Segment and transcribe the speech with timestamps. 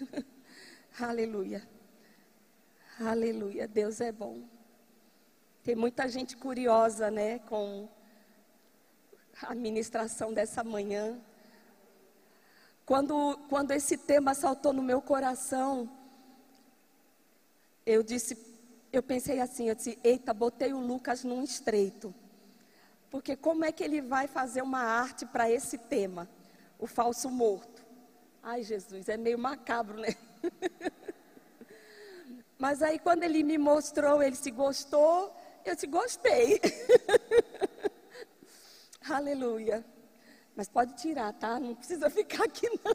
[0.98, 1.66] Aleluia.
[3.00, 3.68] Aleluia.
[3.68, 4.42] Deus é bom.
[5.62, 7.88] Tem muita gente curiosa, né, com
[9.42, 11.18] a ministração dessa manhã.
[12.84, 15.90] Quando, quando esse tema saltou no meu coração,
[17.84, 18.38] eu disse,
[18.92, 22.14] eu pensei assim, eu disse, eita, botei o Lucas num estreito.
[23.10, 26.28] Porque como é que ele vai fazer uma arte para esse tema?
[26.78, 27.75] O falso morto.
[28.48, 30.14] Ai, Jesus, é meio macabro, né?
[32.56, 36.60] Mas aí quando ele me mostrou, ele se gostou, eu se gostei.
[39.10, 39.84] Aleluia.
[40.54, 41.58] Mas pode tirar, tá?
[41.58, 42.94] Não precisa ficar aqui não.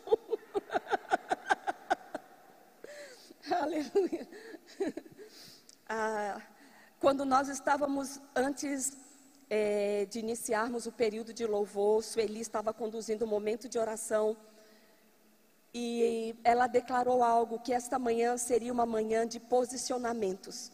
[3.59, 4.29] Aleluia.
[5.85, 6.41] Ah,
[6.97, 8.97] quando nós estávamos antes
[9.49, 14.37] é, de iniciarmos o período de louvor, Sueli estava conduzindo um momento de oração
[15.73, 20.71] e ela declarou algo que esta manhã seria uma manhã de posicionamentos.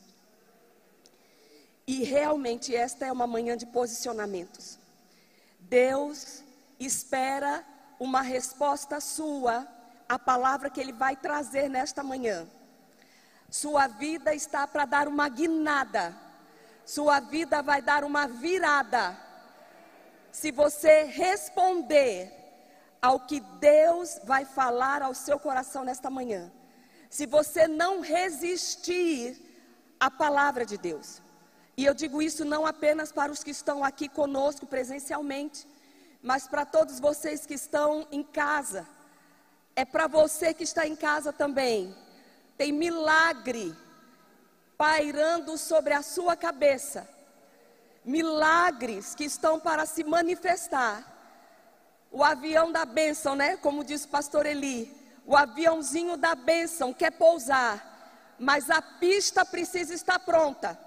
[1.85, 4.77] E realmente esta é uma manhã de posicionamentos.
[5.59, 6.43] Deus
[6.79, 7.63] espera
[7.99, 9.67] uma resposta sua
[10.09, 12.47] à palavra que Ele vai trazer nesta manhã.
[13.49, 16.15] Sua vida está para dar uma guinada,
[16.85, 19.17] sua vida vai dar uma virada.
[20.31, 22.46] Se você responder
[23.01, 26.51] ao que Deus vai falar ao seu coração nesta manhã.
[27.09, 29.37] Se você não resistir
[29.99, 31.21] à palavra de Deus.
[31.75, 35.67] E eu digo isso não apenas para os que estão aqui conosco presencialmente,
[36.21, 38.87] mas para todos vocês que estão em casa.
[39.75, 41.95] É para você que está em casa também.
[42.57, 43.75] Tem milagre
[44.77, 47.07] pairando sobre a sua cabeça.
[48.03, 51.16] Milagres que estão para se manifestar
[52.17, 53.57] o avião da bênção, né?
[53.57, 54.91] Como diz o pastor Eli.
[55.23, 60.79] O aviãozinho da bênção quer pousar, mas a pista precisa estar pronta.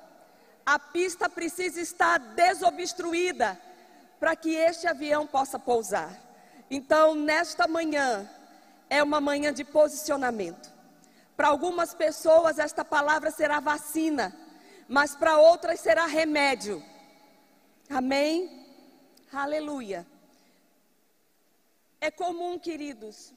[0.67, 3.57] A pista precisa estar desobstruída
[4.19, 6.11] para que este avião possa pousar.
[6.69, 8.29] Então, nesta manhã,
[8.89, 10.69] é uma manhã de posicionamento.
[11.37, 14.35] Para algumas pessoas, esta palavra será vacina,
[14.89, 16.83] mas para outras será remédio.
[17.89, 18.67] Amém?
[19.33, 20.05] Aleluia.
[22.01, 23.35] É comum, queridos,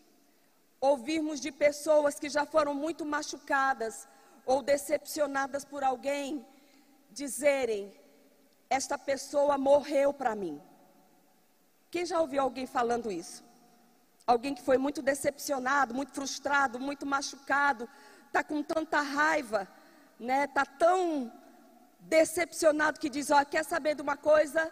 [0.80, 4.08] ouvirmos de pessoas que já foram muito machucadas
[4.46, 6.46] ou decepcionadas por alguém
[7.12, 7.94] dizerem:
[8.70, 10.62] Esta pessoa morreu para mim.
[11.92, 13.44] Quem já ouviu alguém falando isso?
[14.26, 17.90] Alguém que foi muito decepcionado, muito frustrado, muito machucado,
[18.28, 19.68] está com tanta raiva,
[20.18, 20.46] né?
[20.46, 21.32] Está tão
[22.00, 24.72] decepcionado que diz: Ó, quer saber de uma coisa?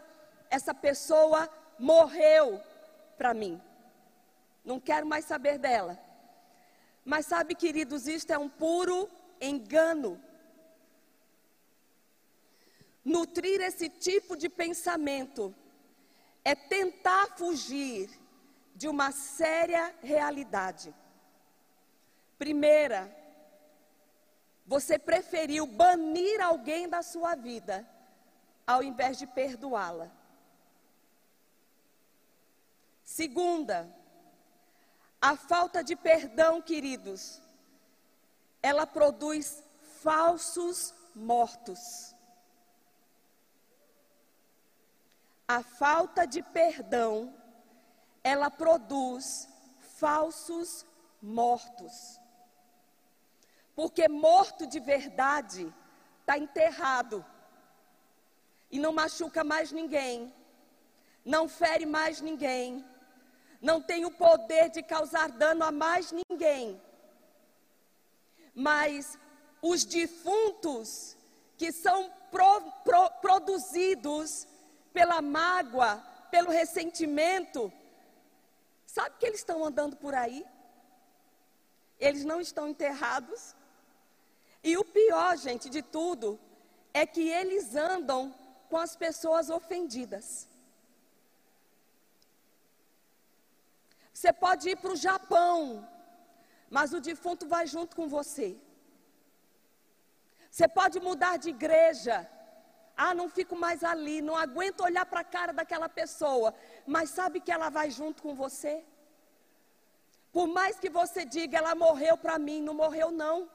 [0.50, 2.62] Essa pessoa morreu
[3.18, 3.62] para mim.
[4.64, 6.00] Não quero mais saber dela.
[7.04, 10.22] Mas sabe, queridos, isto é um puro engano.
[13.04, 15.54] Nutrir esse tipo de pensamento
[16.46, 18.10] é tentar fugir
[18.76, 20.94] de uma séria realidade.
[22.38, 23.16] Primeira,
[24.66, 27.88] você preferiu banir alguém da sua vida
[28.66, 30.10] ao invés de perdoá-la.
[33.04, 33.94] Segunda,
[35.22, 37.40] a falta de perdão, queridos,
[38.62, 39.64] ela produz
[40.02, 42.16] falsos mortos.
[45.48, 47.36] A falta de perdão,
[48.24, 49.48] ela produz
[50.00, 50.86] falsos
[51.22, 52.20] mortos.
[53.76, 55.72] Porque morto de verdade
[56.22, 57.24] está enterrado
[58.72, 60.34] e não machuca mais ninguém,
[61.24, 62.84] não fere mais ninguém,
[63.62, 66.82] não tem o poder de causar dano a mais ninguém.
[68.54, 69.18] Mas
[69.62, 71.16] os defuntos
[71.58, 74.48] que são pro, pro, produzidos
[74.92, 77.72] pela mágoa, pelo ressentimento,
[78.86, 80.46] sabe que eles estão andando por aí?
[82.00, 83.56] Eles não estão enterrados.
[84.64, 86.40] E o pior, gente, de tudo,
[86.94, 88.34] é que eles andam
[88.70, 90.48] com as pessoas ofendidas.
[94.22, 95.60] Você pode ir para o Japão,
[96.76, 98.50] mas o defunto vai junto com você.
[100.52, 102.16] Você pode mudar de igreja.
[103.04, 106.54] Ah, não fico mais ali, não aguento olhar para a cara daquela pessoa,
[106.86, 108.74] mas sabe que ela vai junto com você?
[110.32, 113.50] Por mais que você diga, ela morreu para mim, não morreu não.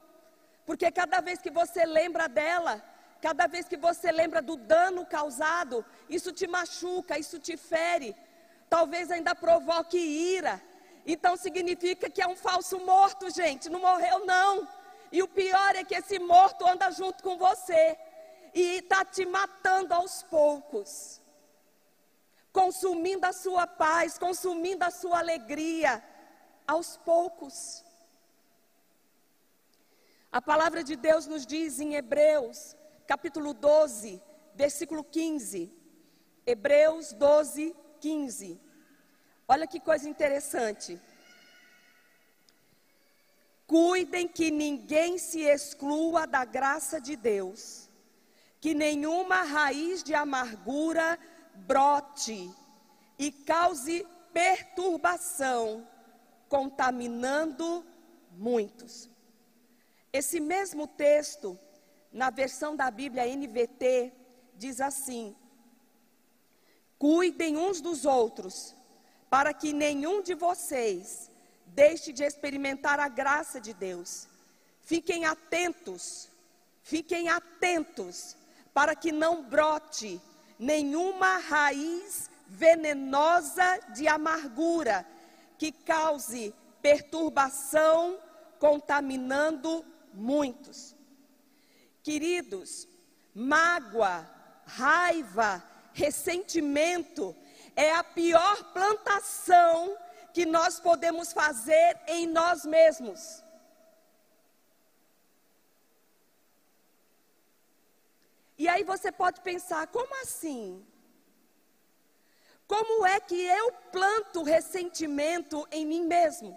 [0.65, 2.73] Porque cada vez que você lembra dela,
[3.21, 8.09] cada vez que você lembra do dano causado, isso te machuca, isso te fere
[8.69, 10.61] talvez ainda provoque ira.
[11.05, 13.69] Então significa que é um falso morto, gente.
[13.69, 14.67] Não morreu, não.
[15.11, 17.97] E o pior é que esse morto anda junto com você
[18.53, 21.21] e está te matando aos poucos,
[22.51, 26.03] consumindo a sua paz, consumindo a sua alegria,
[26.67, 27.83] aos poucos.
[30.29, 32.75] A palavra de Deus nos diz em Hebreus,
[33.05, 34.21] capítulo 12,
[34.53, 35.71] versículo 15.
[36.45, 38.59] Hebreus 12, 15.
[39.47, 40.99] Olha que coisa interessante.
[43.65, 47.89] Cuidem que ninguém se exclua da graça de Deus,
[48.61, 51.19] que nenhuma raiz de amargura
[51.53, 52.49] brote
[53.19, 55.87] e cause perturbação,
[56.47, 57.85] contaminando
[58.31, 59.09] muitos.
[60.13, 61.59] Esse mesmo texto,
[62.11, 64.13] na versão da Bíblia NVT,
[64.55, 65.35] diz assim:
[66.97, 68.75] Cuidem uns dos outros,
[69.29, 71.29] para que nenhum de vocês
[71.67, 74.27] deixe de experimentar a graça de Deus.
[74.81, 76.29] Fiquem atentos,
[76.81, 78.35] fiquem atentos,
[78.73, 80.21] para que não brote
[80.57, 85.05] nenhuma raiz venenosa de amargura
[85.57, 88.17] que cause perturbação,
[88.59, 90.95] contaminando muitos.
[92.01, 92.87] Queridos,
[93.35, 94.27] mágoa,
[94.65, 95.63] raiva,
[95.97, 97.35] ressentimento
[97.75, 99.97] é a pior plantação
[100.33, 103.43] que nós podemos fazer em nós mesmos.
[108.59, 110.85] E aí você pode pensar, como assim?
[112.67, 116.51] Como é que eu planto ressentimento em mim mesmo?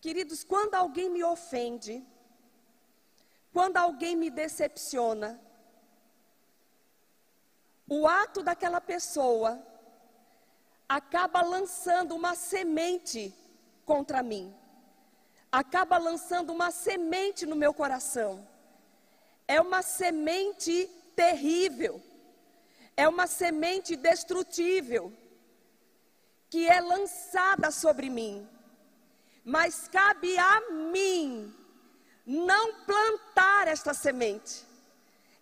[0.00, 1.94] Queridos, quando alguém me ofende,
[3.56, 5.40] quando alguém me decepciona,
[7.88, 9.58] o ato daquela pessoa
[10.86, 13.34] acaba lançando uma semente
[13.86, 14.54] contra mim,
[15.50, 18.46] acaba lançando uma semente no meu coração.
[19.48, 20.86] É uma semente
[21.16, 22.02] terrível,
[22.94, 25.10] é uma semente destrutível,
[26.50, 28.46] que é lançada sobre mim.
[29.42, 31.65] Mas cabe a mim
[32.26, 34.66] não plantar esta semente.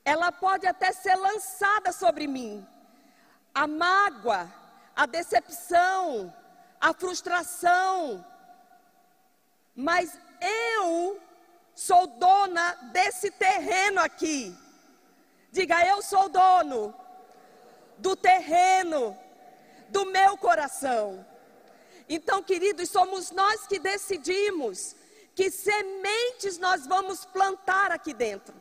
[0.05, 2.67] Ela pode até ser lançada sobre mim.
[3.55, 4.53] A mágoa,
[4.95, 6.35] a decepção,
[6.79, 8.25] a frustração.
[9.75, 11.21] Mas eu
[11.75, 14.55] sou dona desse terreno aqui.
[15.51, 16.95] Diga, eu sou dono
[17.97, 19.17] do terreno
[19.89, 21.25] do meu coração.
[22.09, 24.95] Então, queridos, somos nós que decidimos
[25.35, 28.55] que sementes nós vamos plantar aqui dentro.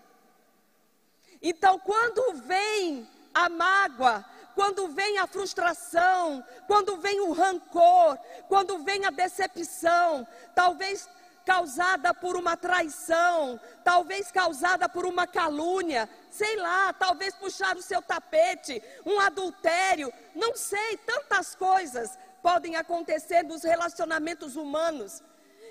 [1.41, 4.25] Então, quando vem a mágoa,
[4.55, 8.17] quando vem a frustração, quando vem o rancor,
[8.47, 11.09] quando vem a decepção, talvez
[11.45, 18.01] causada por uma traição, talvez causada por uma calúnia, sei lá, talvez puxar o seu
[18.01, 25.21] tapete, um adultério, não sei, tantas coisas podem acontecer nos relacionamentos humanos.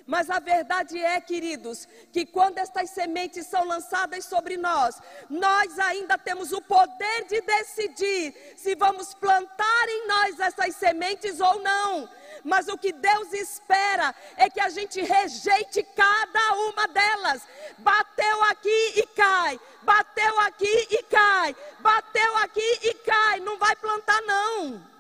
[0.07, 5.01] Mas a verdade é, queridos, que quando estas sementes são lançadas sobre nós,
[5.31, 11.61] nós ainda temos o poder de decidir se vamos plantar em nós essas sementes ou
[11.61, 12.09] não.
[12.45, 17.43] Mas o que Deus espera é que a gente rejeite cada uma delas.
[17.79, 23.41] Bateu aqui e cai, bateu aqui e cai, bateu aqui e cai.
[23.41, 24.92] Não vai plantar, não.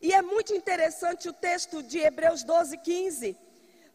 [0.00, 3.36] E é muito interessante o texto de Hebreus 12, 15,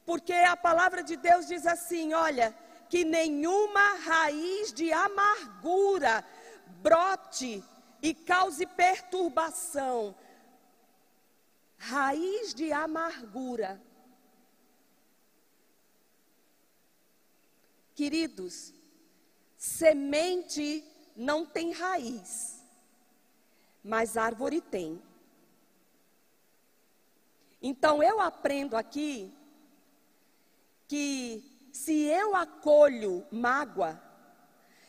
[0.06, 2.56] porque a palavra de Deus diz assim: olha,
[2.90, 6.24] que nenhuma raiz de amargura
[6.82, 7.64] brote
[8.02, 10.16] e cause perturbação.
[11.78, 13.82] Raiz de amargura.
[17.96, 18.74] Queridos,
[19.58, 20.84] semente
[21.16, 22.62] não tem raiz,
[23.84, 25.02] mas árvore tem.
[27.68, 29.36] Então eu aprendo aqui
[30.88, 31.44] que
[31.74, 34.00] se eu acolho mágoa,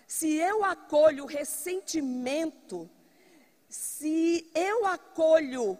[0.06, 2.78] se eu acolho ressentimento,
[3.66, 5.78] se eu acolho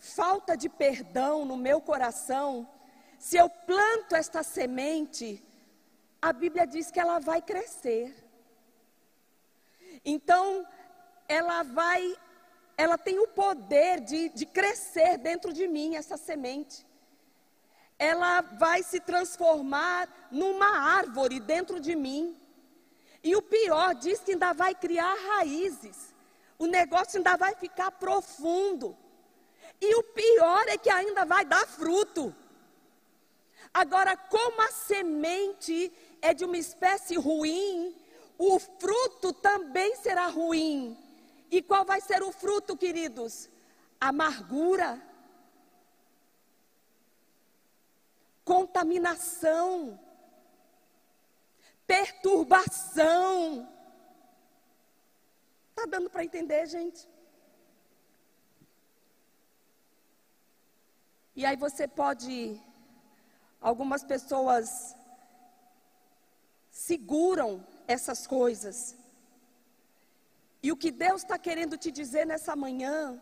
[0.00, 2.68] falta de perdão no meu coração,
[3.20, 5.40] se eu planto esta semente,
[6.20, 8.12] a Bíblia diz que ela vai crescer.
[10.04, 10.66] Então,
[11.28, 12.16] ela vai
[12.82, 16.84] ela tem o poder de, de crescer dentro de mim, essa semente.
[17.96, 20.66] Ela vai se transformar numa
[20.98, 22.36] árvore dentro de mim.
[23.22, 26.12] E o pior, diz que ainda vai criar raízes.
[26.58, 28.96] O negócio ainda vai ficar profundo.
[29.80, 32.34] E o pior é que ainda vai dar fruto.
[33.72, 37.94] Agora, como a semente é de uma espécie ruim,
[38.36, 40.98] o fruto também será ruim.
[41.56, 43.50] E qual vai ser o fruto, queridos?
[44.00, 44.90] Amargura,
[48.42, 50.00] contaminação,
[51.86, 53.68] perturbação.
[55.68, 57.06] Está dando para entender, gente?
[61.36, 62.58] E aí você pode,
[63.60, 64.96] algumas pessoas
[66.70, 69.01] seguram essas coisas.
[70.62, 73.20] E o que Deus está querendo te dizer nessa manhã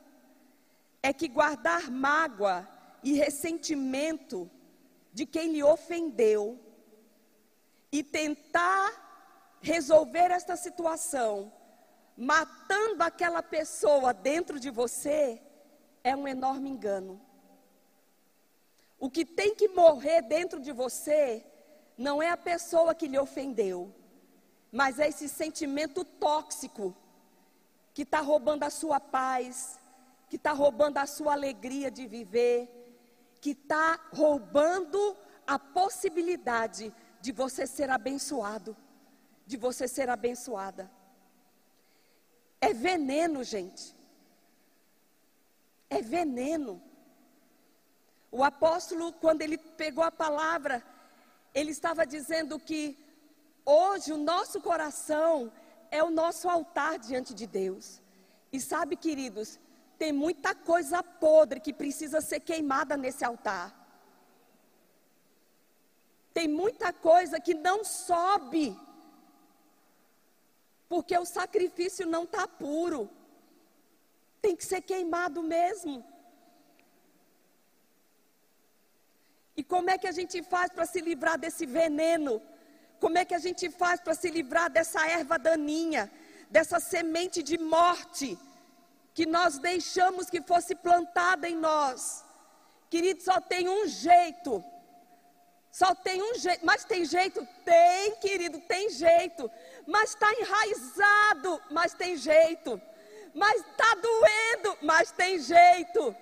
[1.02, 2.68] é que guardar mágoa
[3.02, 4.50] e ressentimento
[5.12, 6.58] de quem lhe ofendeu
[7.90, 11.52] e tentar resolver esta situação
[12.16, 15.40] matando aquela pessoa dentro de você
[16.04, 17.18] é um enorme engano.
[18.98, 21.42] O que tem que morrer dentro de você
[21.96, 23.90] não é a pessoa que lhe ofendeu,
[24.70, 26.94] mas é esse sentimento tóxico
[27.94, 29.78] que está roubando a sua paz,
[30.28, 32.68] que está roubando a sua alegria de viver,
[33.40, 35.16] que está roubando
[35.46, 38.76] a possibilidade de você ser abençoado,
[39.46, 40.90] de você ser abençoada.
[42.60, 43.94] É veneno, gente.
[45.88, 46.80] É veneno.
[48.30, 50.84] O apóstolo, quando ele pegou a palavra,
[51.52, 52.96] ele estava dizendo que
[53.64, 55.52] hoje o nosso coração
[55.90, 58.00] é o nosso altar diante de Deus.
[58.52, 59.58] E sabe, queridos,
[59.98, 63.74] tem muita coisa podre que precisa ser queimada nesse altar.
[66.32, 68.76] Tem muita coisa que não sobe,
[70.88, 73.10] porque o sacrifício não está puro.
[74.40, 76.04] Tem que ser queimado mesmo.
[79.56, 82.40] E como é que a gente faz para se livrar desse veneno?
[83.00, 86.10] Como é que a gente faz para se livrar dessa erva daninha,
[86.50, 88.38] dessa semente de morte?
[89.14, 92.24] que nós deixamos que fosse plantada em nós.
[92.88, 94.64] Querido, só tem um jeito.
[95.70, 96.64] Só tem um jeito.
[96.64, 97.46] Mas tem jeito?
[97.64, 99.50] Tem, querido, tem jeito.
[99.86, 102.80] Mas está enraizado, mas tem jeito.
[103.34, 106.16] Mas está doendo, mas tem jeito.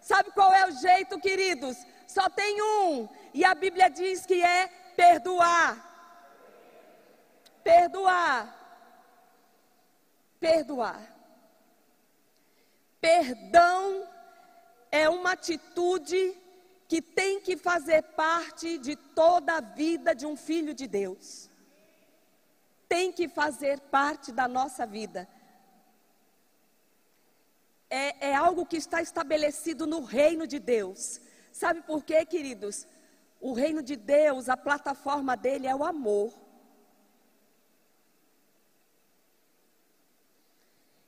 [0.00, 1.76] Sabe qual é o jeito, queridos?
[2.06, 3.08] Só tem um.
[3.32, 5.93] E a Bíblia diz que é perdoar.
[7.64, 8.54] Perdoar.
[10.38, 11.02] Perdoar.
[13.00, 14.06] Perdão
[14.90, 16.36] é uma atitude
[16.86, 21.50] que tem que fazer parte de toda a vida de um filho de Deus.
[22.88, 25.26] Tem que fazer parte da nossa vida.
[27.88, 31.20] É, é, algo que está estabelecido no reino de Deus.
[31.50, 32.86] Sabe por quê, queridos?
[33.40, 36.43] O reino de Deus, a plataforma dele é o amor.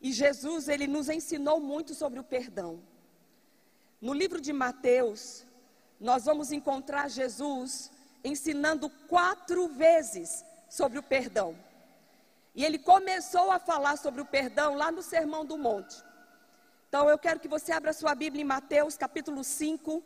[0.06, 2.80] E Jesus, ele nos ensinou muito sobre o perdão.
[4.00, 5.44] No livro de Mateus,
[5.98, 7.90] nós vamos encontrar Jesus
[8.22, 11.58] ensinando quatro vezes sobre o perdão.
[12.54, 15.96] E ele começou a falar sobre o perdão lá no Sermão do Monte.
[16.88, 20.04] Então eu quero que você abra sua Bíblia em Mateus capítulo 5,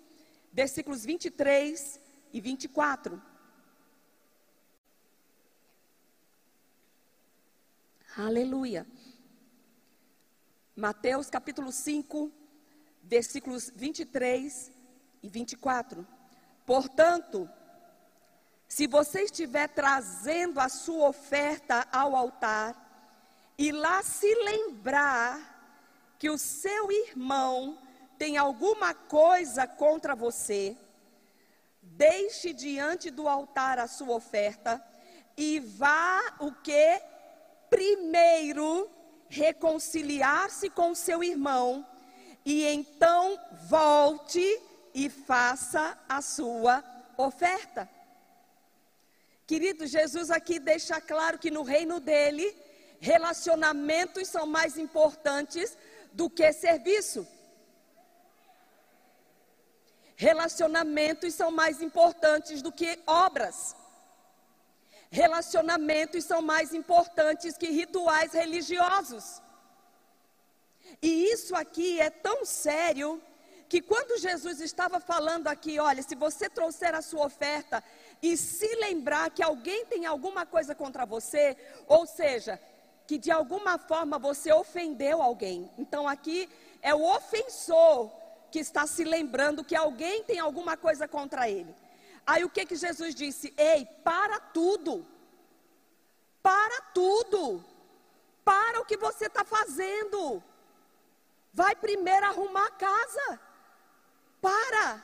[0.50, 2.00] versículos 23
[2.32, 3.22] e 24.
[8.16, 8.86] Aleluia.
[10.80, 12.32] Mateus capítulo 5,
[13.02, 14.72] versículos 23
[15.22, 16.06] e 24.
[16.64, 17.46] Portanto,
[18.66, 22.74] se você estiver trazendo a sua oferta ao altar
[23.58, 27.78] e lá se lembrar que o seu irmão
[28.16, 30.74] tem alguma coisa contra você,
[31.82, 34.82] deixe diante do altar a sua oferta
[35.36, 37.02] e vá o que
[37.68, 38.90] primeiro
[39.30, 41.86] reconciliar-se com seu irmão
[42.44, 44.44] e então volte
[44.92, 46.84] e faça a sua
[47.16, 47.88] oferta.
[49.46, 52.54] Querido, Jesus aqui deixa claro que no reino dele,
[52.98, 55.78] relacionamentos são mais importantes
[56.12, 57.26] do que serviço.
[60.16, 63.76] Relacionamentos são mais importantes do que obras.
[65.10, 69.42] Relacionamentos são mais importantes que rituais religiosos.
[71.02, 73.20] E isso aqui é tão sério
[73.68, 77.82] que quando Jesus estava falando aqui, olha, se você trouxer a sua oferta
[78.22, 82.60] e se lembrar que alguém tem alguma coisa contra você, ou seja,
[83.06, 85.70] que de alguma forma você ofendeu alguém.
[85.76, 86.48] Então aqui
[86.82, 88.10] é o ofensor
[88.50, 91.74] que está se lembrando que alguém tem alguma coisa contra ele.
[92.30, 93.52] Aí o que que Jesus disse?
[93.56, 95.04] Ei, para tudo.
[96.40, 97.64] Para tudo.
[98.44, 100.20] Para o que você está fazendo.
[101.52, 103.40] Vai primeiro arrumar a casa.
[104.40, 105.02] Para.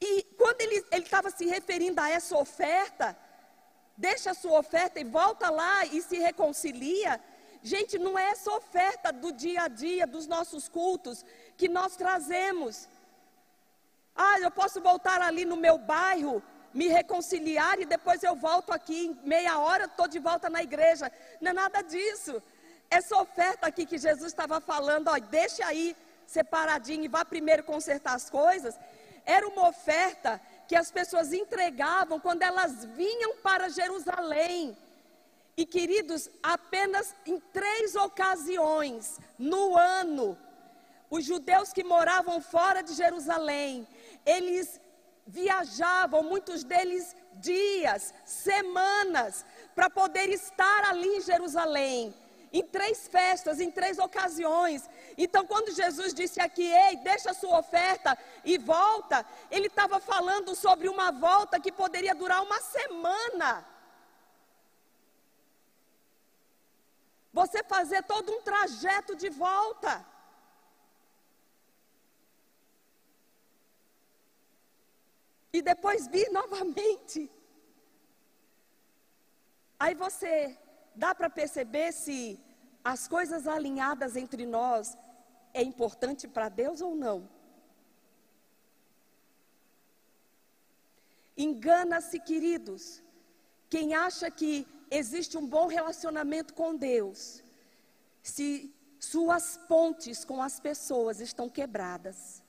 [0.00, 3.16] E quando ele estava se referindo a essa oferta,
[3.96, 7.20] deixa a sua oferta e volta lá e se reconcilia.
[7.62, 11.24] Gente, não é essa oferta do dia a dia, dos nossos cultos,
[11.56, 12.88] que nós trazemos.
[14.14, 16.42] Ah, eu posso voltar ali no meu bairro,
[16.72, 21.10] me reconciliar e depois eu volto aqui em meia hora, estou de volta na igreja.
[21.40, 22.42] Não é nada disso.
[22.90, 28.14] Essa oferta aqui que Jesus estava falando, ó, deixa aí separadinho e vá primeiro consertar
[28.14, 28.78] as coisas,
[29.24, 34.76] era uma oferta que as pessoas entregavam quando elas vinham para Jerusalém.
[35.56, 40.36] E queridos, apenas em três ocasiões no ano,
[41.14, 43.86] os judeus que moravam fora de Jerusalém,
[44.26, 44.80] eles
[45.26, 49.44] viajavam, muitos deles dias, semanas,
[49.76, 52.12] para poder estar ali em Jerusalém
[52.58, 54.88] em três festas, em três ocasiões.
[55.18, 60.54] Então, quando Jesus disse aqui, ei, deixa a sua oferta e volta, ele estava falando
[60.54, 63.66] sobre uma volta que poderia durar uma semana.
[67.32, 70.13] Você fazer todo um trajeto de volta.
[75.56, 77.30] E depois vir novamente.
[79.78, 80.58] Aí você
[80.96, 82.40] dá para perceber se
[82.92, 84.98] as coisas alinhadas entre nós
[85.52, 87.28] é importante para Deus ou não?
[91.36, 93.00] Engana-se, queridos,
[93.70, 97.44] quem acha que existe um bom relacionamento com Deus,
[98.22, 102.43] se suas pontes com as pessoas estão quebradas.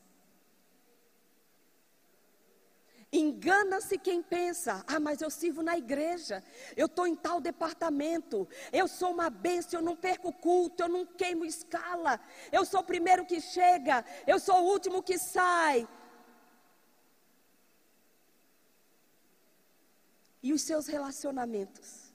[3.17, 6.43] Engana-se quem pensa, ah, mas eu sirvo na igreja,
[6.75, 11.05] eu estou em tal departamento, eu sou uma bênção, eu não perco culto, eu não
[11.05, 12.19] queimo escala,
[12.51, 15.87] eu sou o primeiro que chega, eu sou o último que sai.
[20.43, 22.11] E os seus relacionamentos?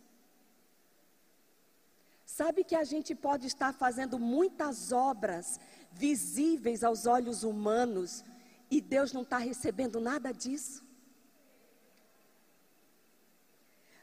[2.26, 5.58] Sabe que a gente pode estar fazendo muitas obras
[5.90, 8.22] visíveis aos olhos humanos
[8.70, 10.89] e Deus não está recebendo nada disso?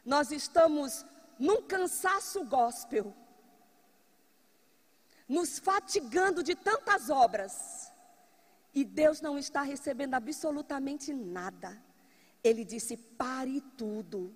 [0.08, 1.04] Nós estamos
[1.38, 3.14] num cansaço gospel,
[5.28, 7.92] nos fatigando de tantas obras,
[8.72, 11.70] e Deus não está recebendo absolutamente nada.
[12.42, 14.34] Ele disse: pare tudo.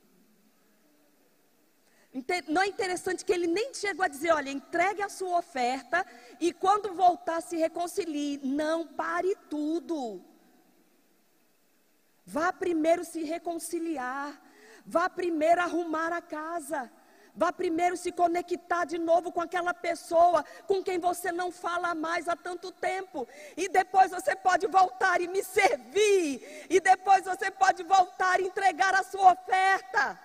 [2.48, 6.04] Não é interessante que ele nem chegou a dizer: olha, entregue a sua oferta
[6.38, 8.38] e quando voltar se reconcilie.
[8.44, 10.22] Não, pare tudo.
[12.26, 14.51] Vá primeiro se reconciliar.
[14.86, 16.90] Vá primeiro arrumar a casa.
[17.34, 22.28] Vá primeiro se conectar de novo com aquela pessoa com quem você não fala mais
[22.28, 23.26] há tanto tempo.
[23.56, 26.66] E depois você pode voltar e me servir.
[26.68, 30.20] E depois você pode voltar e entregar a sua oferta.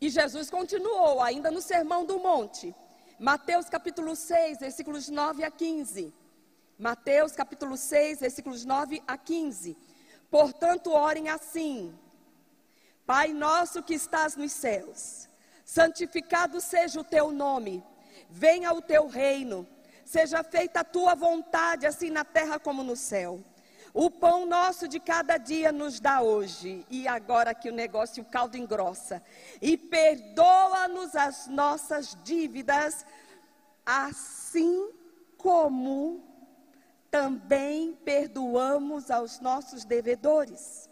[0.00, 2.74] E Jesus continuou, ainda no Sermão do Monte.
[3.18, 6.19] Mateus capítulo 6, versículos 9 a 15.
[6.80, 9.76] Mateus capítulo 6, versículos 9 a 15.
[10.30, 11.94] Portanto, orem assim:
[13.04, 15.28] Pai nosso que estás nos céus,
[15.62, 17.84] santificado seja o teu nome,
[18.30, 19.68] venha o teu reino,
[20.06, 23.44] seja feita a tua vontade, assim na terra como no céu.
[23.92, 26.86] O pão nosso de cada dia nos dá hoje.
[26.88, 29.22] E agora que o negócio, o caldo engrossa.
[29.60, 33.04] E perdoa-nos as nossas dívidas,
[33.84, 34.92] assim
[35.36, 36.29] como
[37.10, 40.88] também perdoamos aos nossos devedores.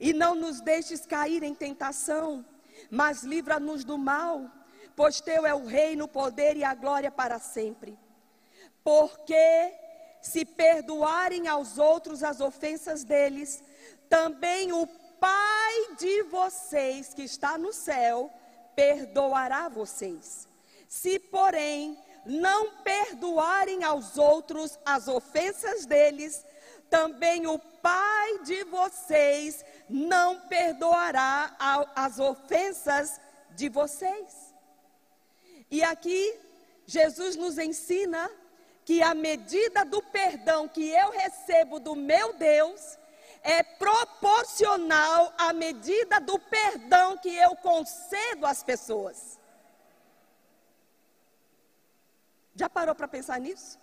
[0.00, 2.44] E não nos deixes cair em tentação,
[2.90, 4.50] mas livra-nos do mal,
[4.94, 7.98] pois teu é o reino, o poder e a glória para sempre.
[8.82, 9.74] Porque
[10.22, 13.62] se perdoarem aos outros as ofensas deles,
[14.08, 14.86] também o
[15.20, 18.30] Pai de vocês que está no céu
[18.76, 20.46] perdoará vocês.
[20.86, 26.44] Se, porém, não perdoarem aos outros as ofensas deles,
[26.90, 31.56] também o Pai de vocês não perdoará
[31.96, 33.18] as ofensas
[33.50, 34.54] de vocês.
[35.70, 36.38] E aqui
[36.86, 38.30] Jesus nos ensina
[38.84, 42.98] que a medida do perdão que eu recebo do meu Deus
[43.42, 49.37] é proporcional à medida do perdão que eu concedo às pessoas.
[52.60, 53.78] Já parou para pensar nisso?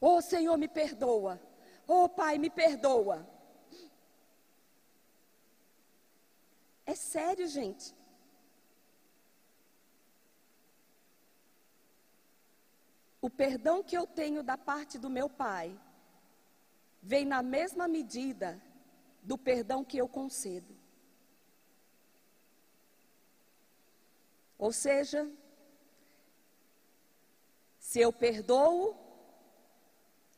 [0.00, 1.40] Oh Senhor, me perdoa.
[1.86, 3.18] Oh Pai, me perdoa.
[6.84, 7.94] É sério, gente.
[13.22, 15.80] O perdão que eu tenho da parte do meu pai
[17.00, 18.60] vem na mesma medida
[19.22, 20.73] do perdão que eu concedo.
[24.64, 25.30] Ou seja,
[27.78, 28.96] se eu perdoo,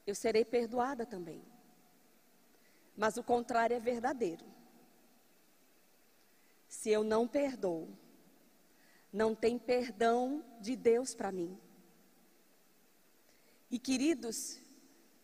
[0.05, 1.41] eu serei perdoada também.
[2.97, 4.45] Mas o contrário é verdadeiro.
[6.67, 7.89] Se eu não perdoo,
[9.13, 11.57] não tem perdão de Deus para mim.
[13.71, 14.59] E queridos,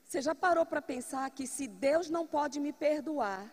[0.05, 3.53] você já parou para pensar que se Deus não pode me perdoar,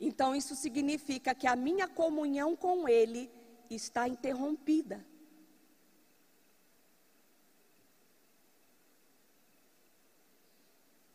[0.00, 3.30] então isso significa que a minha comunhão com Ele
[3.74, 5.04] está interrompida.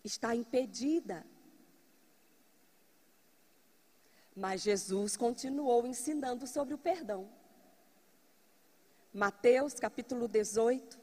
[0.03, 1.25] Está impedida.
[4.35, 7.29] Mas Jesus continuou ensinando sobre o perdão.
[9.13, 10.99] Mateus capítulo 18,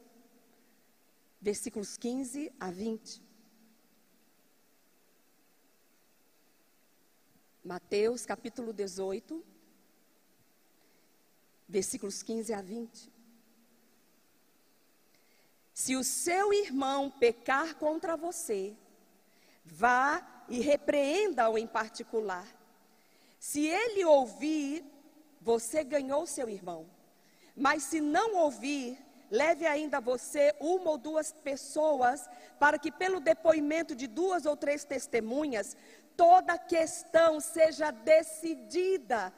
[1.41, 3.21] versículos 15 a 20.
[7.63, 9.54] Mateus capítulo 18,
[11.67, 13.11] versículos 15 a 20.
[15.73, 18.73] Se o seu irmão pecar contra você,
[19.65, 22.47] vá e repreenda-o em particular.
[23.39, 24.85] Se ele ouvir,
[25.41, 26.89] você ganhou seu irmão.
[27.55, 28.97] Mas se não ouvir,
[29.29, 34.83] leve ainda você uma ou duas pessoas, para que pelo depoimento de duas ou três
[34.83, 35.75] testemunhas,
[36.15, 39.33] toda questão seja decidida.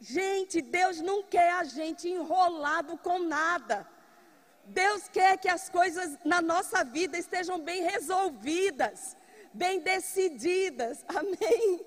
[0.00, 3.86] Gente, Deus não quer a gente enrolado com nada.
[4.66, 9.16] Deus quer que as coisas na nossa vida estejam bem resolvidas,
[9.52, 11.04] bem decididas.
[11.08, 11.84] Amém.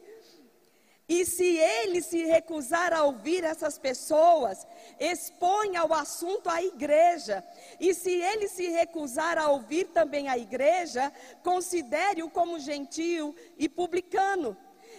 [1.10, 4.68] E se ele se recusar a ouvir essas pessoas,
[5.00, 7.44] exponha o assunto à igreja.
[7.80, 14.58] E se ele se recusar a ouvir também a igreja, considere-o como gentil e publicano.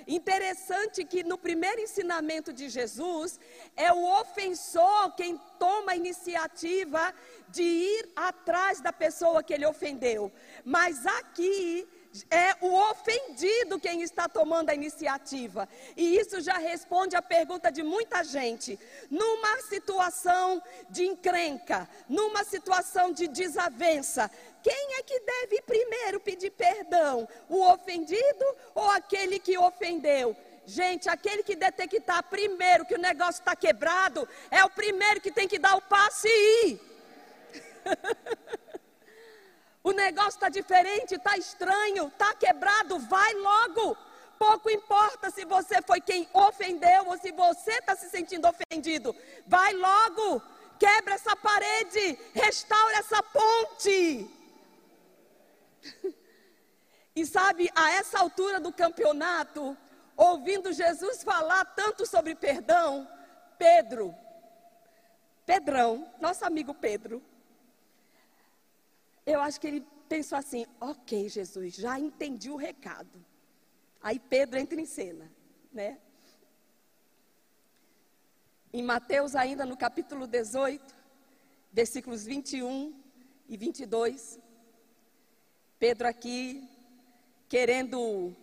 [0.08, 3.38] Interessante que no primeiro ensinamento de Jesus,
[3.76, 7.14] é o ofensor quem toma a iniciativa
[7.48, 10.32] de ir atrás da pessoa que ele ofendeu.
[10.64, 11.86] Mas aqui
[12.30, 15.68] é o ofendido quem está tomando a iniciativa.
[15.96, 18.78] E isso já responde à pergunta de muita gente.
[19.10, 24.30] Numa situação de encrenca, numa situação de desavença,
[24.62, 27.28] quem é que deve primeiro pedir perdão?
[27.48, 30.36] O ofendido ou aquele que ofendeu?
[30.66, 35.48] Gente, aquele que detectar primeiro que o negócio está quebrado, é o primeiro que tem
[35.48, 36.80] que dar o passo e ir.
[39.82, 43.96] O negócio está diferente, está estranho, está quebrado, vai logo.
[44.38, 49.14] Pouco importa se você foi quem ofendeu ou se você está se sentindo ofendido.
[49.46, 50.42] Vai logo,
[50.78, 54.30] quebra essa parede, restaura essa ponte.
[57.16, 59.76] E sabe, a essa altura do campeonato,
[60.16, 63.08] ouvindo Jesus falar tanto sobre perdão,
[63.58, 64.14] Pedro,
[65.44, 67.20] Pedrão, nosso amigo Pedro,
[69.28, 73.24] eu acho que ele pensou assim: ok, Jesus, já entendi o recado.
[74.02, 75.30] Aí Pedro entra em cena,
[75.72, 75.98] né?
[78.72, 80.94] Em Mateus, ainda no capítulo 18,
[81.72, 82.94] versículos 21
[83.48, 84.38] e 22,
[85.78, 86.68] Pedro aqui,
[87.48, 88.34] querendo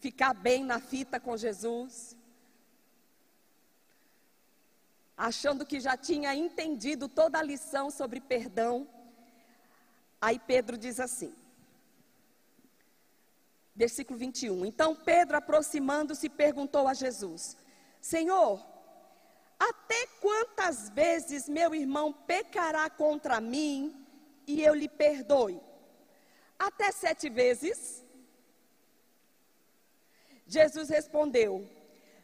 [0.00, 2.16] ficar bem na fita com Jesus,
[5.16, 8.86] achando que já tinha entendido toda a lição sobre perdão,
[10.20, 11.34] Aí Pedro diz assim,
[13.74, 14.66] versículo 21.
[14.66, 17.56] Então Pedro, aproximando-se, perguntou a Jesus:
[18.00, 18.64] Senhor,
[19.58, 24.04] até quantas vezes meu irmão pecará contra mim
[24.46, 25.60] e eu lhe perdoe?
[26.58, 28.04] Até sete vezes?
[30.48, 31.64] Jesus respondeu: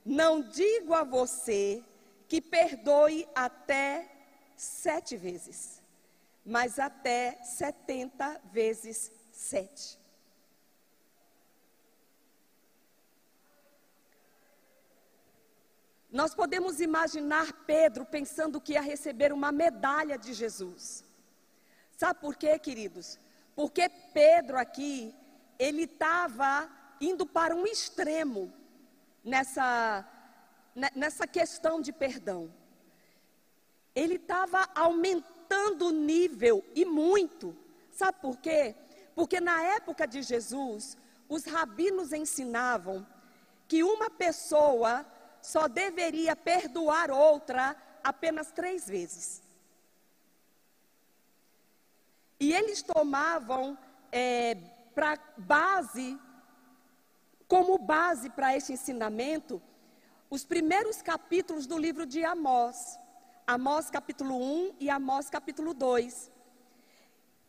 [0.05, 1.85] Não digo a você
[2.27, 4.11] que perdoe até
[4.57, 5.84] sete vezes
[6.45, 9.99] mas até 70 vezes 7.
[16.13, 21.03] Nós podemos imaginar Pedro pensando que ia receber uma medalha de Jesus.
[21.97, 23.19] Sabe por quê, queridos?
[23.57, 25.15] Porque Pedro aqui,
[25.59, 28.53] ele estava indo para um extremo
[29.25, 30.09] nessa,
[30.95, 32.53] nessa questão de perdão.
[33.95, 35.34] Ele estava aumentando
[35.81, 37.57] o nível e muito.
[37.91, 38.75] Sabe por quê?
[39.15, 40.97] Porque na época de Jesus,
[41.29, 43.07] os rabinos ensinavam
[43.69, 45.07] que uma pessoa
[45.41, 49.43] só deveria perdoar outra apenas três vezes.
[52.41, 53.79] E eles tomavam
[54.11, 54.57] é,
[54.95, 56.19] para base,
[57.47, 59.63] como base para este ensinamento,
[60.29, 62.99] os primeiros capítulos do livro de Amós.
[63.47, 66.31] Amós capítulo 1 e Amós capítulo 2.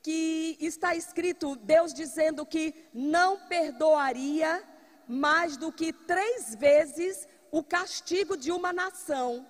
[0.04, 4.62] Que está escrito Deus dizendo que não perdoaria
[5.08, 9.48] mais do que três vezes o castigo de uma nação,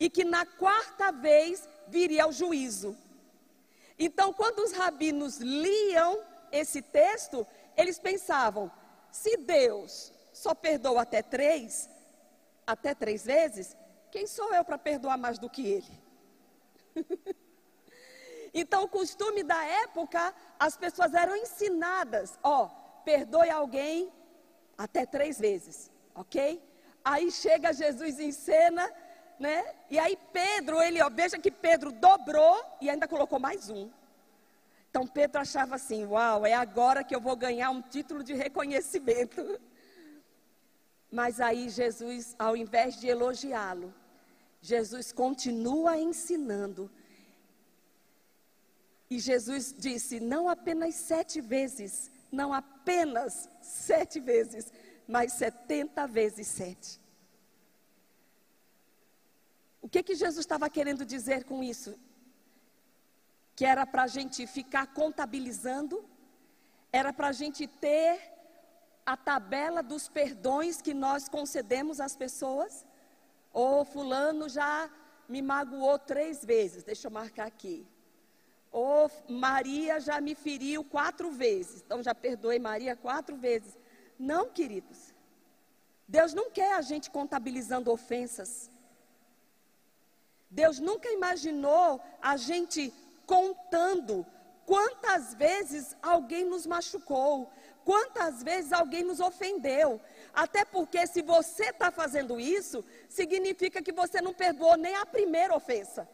[0.00, 2.96] e que na quarta vez viria o juízo.
[3.98, 6.18] Então, quando os rabinos liam
[6.50, 8.70] esse texto, eles pensavam:
[9.10, 11.90] se Deus só perdoa até três,
[12.66, 13.76] até três vezes,
[14.16, 15.94] quem sou eu para perdoar mais do que ele?
[18.54, 22.70] então, o costume da época, as pessoas eram ensinadas: ó,
[23.04, 24.10] perdoe alguém
[24.78, 26.62] até três vezes, ok?
[27.04, 28.90] Aí chega Jesus em cena,
[29.38, 29.74] né?
[29.90, 33.90] E aí Pedro, ele, ó, veja que Pedro dobrou e ainda colocou mais um.
[34.88, 39.60] Então Pedro achava assim: uau, é agora que eu vou ganhar um título de reconhecimento.
[41.12, 43.94] Mas aí Jesus, ao invés de elogiá-lo,
[44.72, 46.90] Jesus continua ensinando.
[49.08, 54.72] E Jesus disse: não apenas sete vezes, não apenas sete vezes,
[55.06, 57.00] mas setenta vezes sete.
[59.80, 61.92] O que, que Jesus estava querendo dizer com isso?
[63.56, 66.04] que era para a gente ficar contabilizando,
[66.92, 68.20] era para a gente ter
[69.04, 72.85] a tabela dos perdões que nós concedemos às pessoas.
[73.52, 74.90] Ou fulano já
[75.28, 77.86] me magoou três vezes, deixa eu marcar aqui.
[78.70, 83.76] Ou Maria já me feriu quatro vezes, então já perdoei Maria quatro vezes.
[84.18, 85.14] Não, queridos.
[86.06, 88.70] Deus não quer a gente contabilizando ofensas.
[90.50, 92.92] Deus nunca imaginou a gente
[93.26, 94.24] contando
[94.64, 97.50] quantas vezes alguém nos machucou,
[97.88, 100.00] quantas vezes alguém nos ofendeu.
[100.34, 105.54] Até porque, se você está fazendo isso, significa que você não perdoou nem a primeira
[105.54, 106.06] ofensa.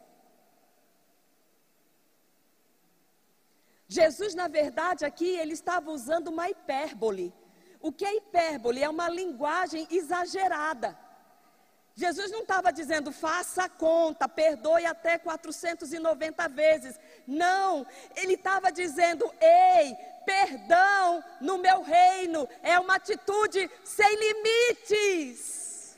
[3.87, 7.33] Jesus, na verdade, aqui, ele estava usando uma hipérbole.
[7.81, 8.83] O que é hipérbole?
[8.83, 10.97] É uma linguagem exagerada.
[11.95, 16.99] Jesus não estava dizendo faça a conta, perdoe até 490 vezes.
[17.27, 25.97] Não, ele estava dizendo: ei, perdão no meu reino é uma atitude sem limites.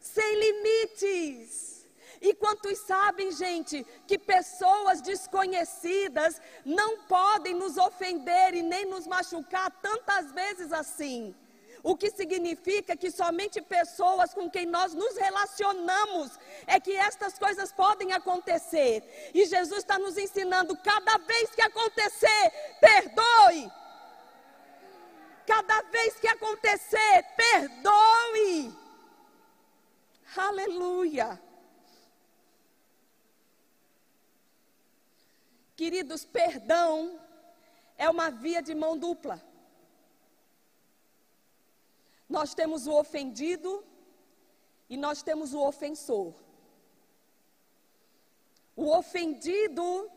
[0.00, 1.86] Sem limites.
[2.20, 9.70] E quantos sabem, gente, que pessoas desconhecidas não podem nos ofender e nem nos machucar
[9.82, 11.34] tantas vezes assim?
[11.90, 17.70] O que significa que somente pessoas com quem nós nos relacionamos é que estas coisas
[17.70, 19.30] podem acontecer.
[19.32, 22.44] E Jesus está nos ensinando: cada vez que acontecer,
[22.80, 23.70] perdoe.
[25.46, 28.76] Cada vez que acontecer, perdoe.
[30.36, 31.40] Aleluia.
[35.76, 37.20] Queridos, perdão
[37.96, 39.40] é uma via de mão dupla.
[42.28, 43.84] Nós temos o ofendido
[44.88, 46.34] e nós temos o ofensor.
[48.74, 50.10] O ofendido,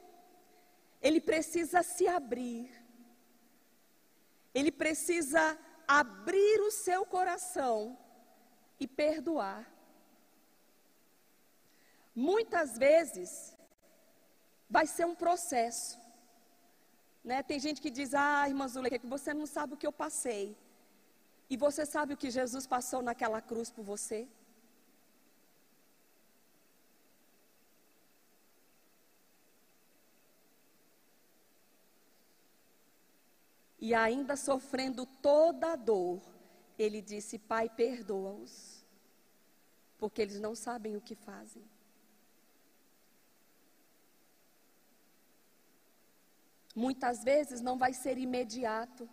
[1.01, 2.69] ele precisa se abrir.
[4.53, 7.97] Ele precisa abrir o seu coração
[8.79, 9.71] e perdoar.
[12.15, 13.55] Muitas vezes
[14.69, 15.97] vai ser um processo.
[17.23, 17.41] Né?
[17.43, 20.57] Tem gente que diz: "Ah, irmã Zuleika, que você não sabe o que eu passei".
[21.49, 24.27] E você sabe o que Jesus passou naquela cruz por você?
[33.81, 36.21] E ainda sofrendo toda a dor,
[36.77, 38.85] ele disse: Pai, perdoa-os,
[39.97, 41.63] porque eles não sabem o que fazem.
[46.75, 49.09] Muitas vezes não vai ser imediato.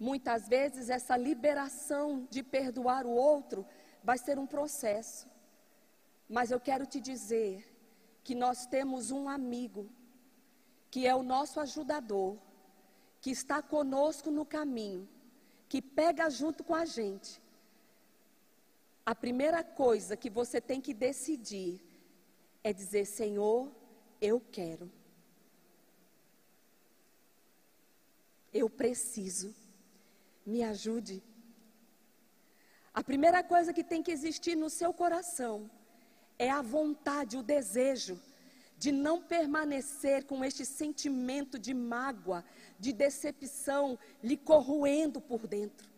[0.00, 3.66] Muitas vezes essa liberação de perdoar o outro
[4.02, 5.28] vai ser um processo.
[6.26, 7.70] Mas eu quero te dizer
[8.24, 9.90] que nós temos um amigo,
[10.90, 12.38] que é o nosso ajudador,
[13.20, 15.06] que está conosco no caminho,
[15.68, 17.38] que pega junto com a gente.
[19.04, 21.84] A primeira coisa que você tem que decidir
[22.64, 23.70] é dizer: Senhor,
[24.18, 24.90] eu quero.
[28.50, 29.54] Eu preciso.
[30.50, 31.22] Me ajude.
[32.92, 35.70] A primeira coisa que tem que existir no seu coração
[36.36, 38.20] é a vontade, o desejo
[38.76, 42.44] de não permanecer com este sentimento de mágoa,
[42.80, 45.88] de decepção lhe corroendo por dentro.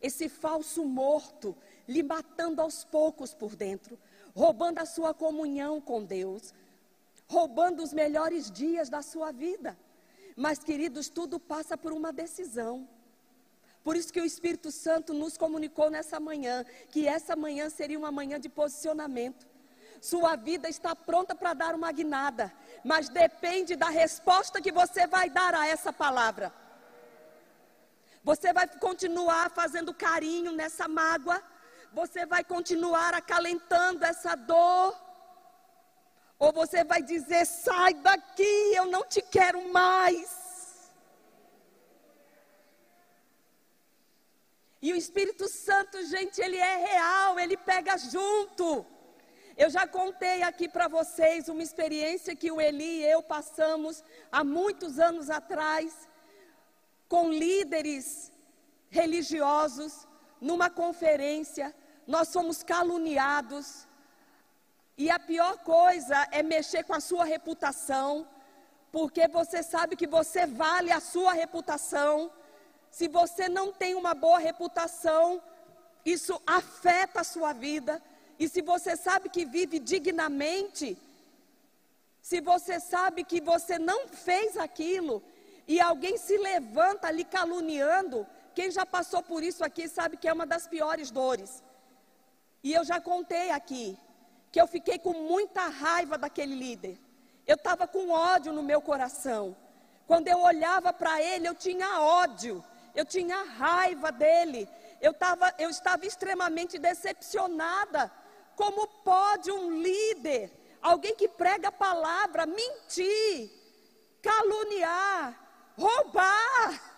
[0.00, 1.54] Esse falso morto
[1.86, 3.98] lhe matando aos poucos por dentro,
[4.34, 6.54] roubando a sua comunhão com Deus,
[7.28, 9.76] roubando os melhores dias da sua vida.
[10.34, 12.88] Mas, queridos, tudo passa por uma decisão.
[13.84, 18.12] Por isso que o Espírito Santo nos comunicou nessa manhã que essa manhã seria uma
[18.12, 19.46] manhã de posicionamento.
[20.00, 22.52] Sua vida está pronta para dar uma guinada,
[22.84, 26.52] mas depende da resposta que você vai dar a essa palavra.
[28.24, 31.42] Você vai continuar fazendo carinho nessa mágoa?
[31.92, 34.96] Você vai continuar acalentando essa dor?
[36.38, 40.41] Ou você vai dizer: sai daqui, eu não te quero mais?
[44.82, 48.84] E o Espírito Santo, gente, ele é real, ele pega junto.
[49.56, 54.42] Eu já contei aqui para vocês uma experiência que o Eli e eu passamos há
[54.42, 56.08] muitos anos atrás,
[57.08, 58.32] com líderes
[58.90, 60.08] religiosos,
[60.40, 61.72] numa conferência.
[62.04, 63.86] Nós fomos caluniados.
[64.98, 68.26] E a pior coisa é mexer com a sua reputação,
[68.90, 72.32] porque você sabe que você vale a sua reputação
[72.92, 75.42] se você não tem uma boa reputação,
[76.04, 78.02] isso afeta a sua vida.
[78.38, 80.98] E se você sabe que vive dignamente,
[82.20, 85.22] se você sabe que você não fez aquilo
[85.66, 90.32] e alguém se levanta ali caluniando, quem já passou por isso aqui sabe que é
[90.32, 91.62] uma das piores dores.
[92.62, 93.98] E eu já contei aqui
[94.52, 96.98] que eu fiquei com muita raiva daquele líder.
[97.46, 99.56] Eu estava com ódio no meu coração.
[100.06, 102.62] Quando eu olhava para ele, eu tinha ódio
[102.94, 104.68] eu tinha raiva dele,
[105.00, 108.10] eu, tava, eu estava extremamente decepcionada.
[108.54, 113.50] Como pode um líder, alguém que prega a palavra, mentir,
[114.20, 115.38] caluniar,
[115.76, 116.92] roubar?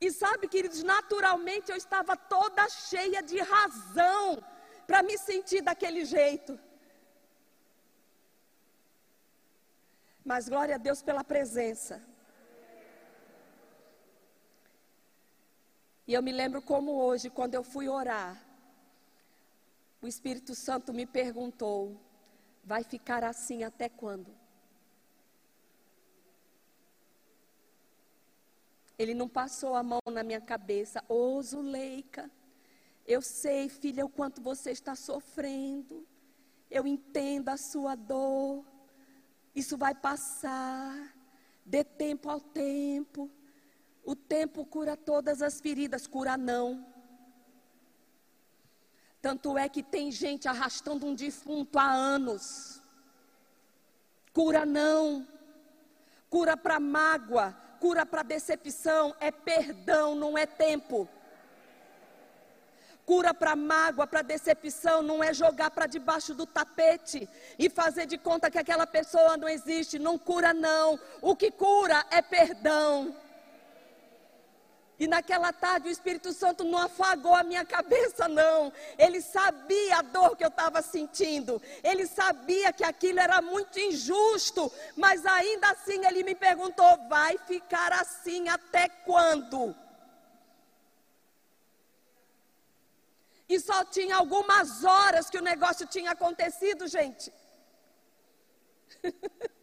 [0.00, 4.42] E sabe, queridos, naturalmente eu estava toda cheia de razão
[4.86, 6.58] para me sentir daquele jeito.
[10.24, 12.00] Mas glória a Deus pela presença.
[16.08, 18.42] E eu me lembro como hoje, quando eu fui orar,
[20.00, 22.00] o Espírito Santo me perguntou:
[22.64, 24.34] vai ficar assim até quando?
[28.98, 32.30] Ele não passou a mão na minha cabeça, ô oh, Zuleika,
[33.06, 36.06] eu sei, filha, o quanto você está sofrendo,
[36.70, 38.64] eu entendo a sua dor,
[39.54, 41.14] isso vai passar,
[41.66, 43.30] dê tempo ao tempo.
[44.10, 46.82] O tempo cura todas as feridas, cura não.
[49.20, 52.82] Tanto é que tem gente arrastando um defunto há anos.
[54.32, 55.28] Cura não.
[56.30, 61.06] Cura para mágoa, cura para decepção, é perdão, não é tempo.
[63.04, 68.16] Cura para mágoa, para decepção, não é jogar para debaixo do tapete e fazer de
[68.16, 69.98] conta que aquela pessoa não existe.
[69.98, 70.98] Não cura, não.
[71.20, 73.14] O que cura é perdão.
[74.98, 78.72] E naquela tarde o Espírito Santo não afagou a minha cabeça, não.
[78.98, 81.62] Ele sabia a dor que eu estava sentindo.
[81.84, 84.72] Ele sabia que aquilo era muito injusto.
[84.96, 89.74] Mas ainda assim ele me perguntou: vai ficar assim até quando?
[93.48, 97.32] E só tinha algumas horas que o negócio tinha acontecido, gente.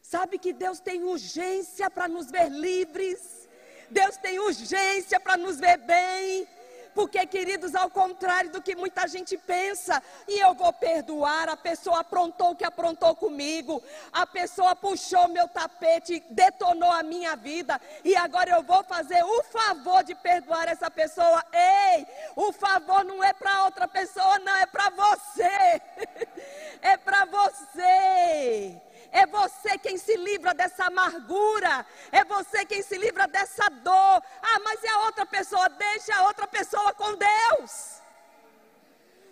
[0.00, 3.33] Sabe que Deus tem urgência para nos ver livres.
[3.94, 6.48] Deus tem urgência para nos ver bem.
[6.94, 12.00] Porque, queridos, ao contrário do que muita gente pensa, e eu vou perdoar, a pessoa
[12.00, 13.82] aprontou o que aprontou comigo,
[14.12, 19.42] a pessoa puxou meu tapete, detonou a minha vida, e agora eu vou fazer o
[19.42, 21.44] favor de perdoar essa pessoa.
[21.52, 25.82] Ei, o favor não é para outra pessoa, não, é para você.
[26.80, 28.80] é para você.
[29.20, 31.86] É você quem se livra dessa amargura.
[32.10, 34.16] É você quem se livra dessa dor.
[34.50, 35.68] Ah, mas é a outra pessoa.
[35.68, 37.72] Deixa a outra pessoa com Deus.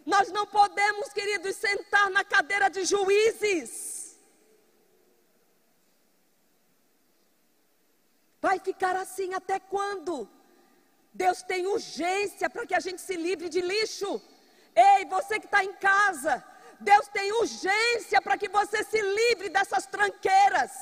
[0.07, 3.72] Nós não podemos, queridos, sentar na cadeira de juízes.
[8.41, 10.28] Vai ficar assim até quando?
[11.12, 14.22] Deus tem urgência para que a gente se livre de lixo.
[14.76, 16.33] Ei, você que está em casa,
[16.91, 20.72] Deus tem urgência para que você se livre dessas tranqueiras.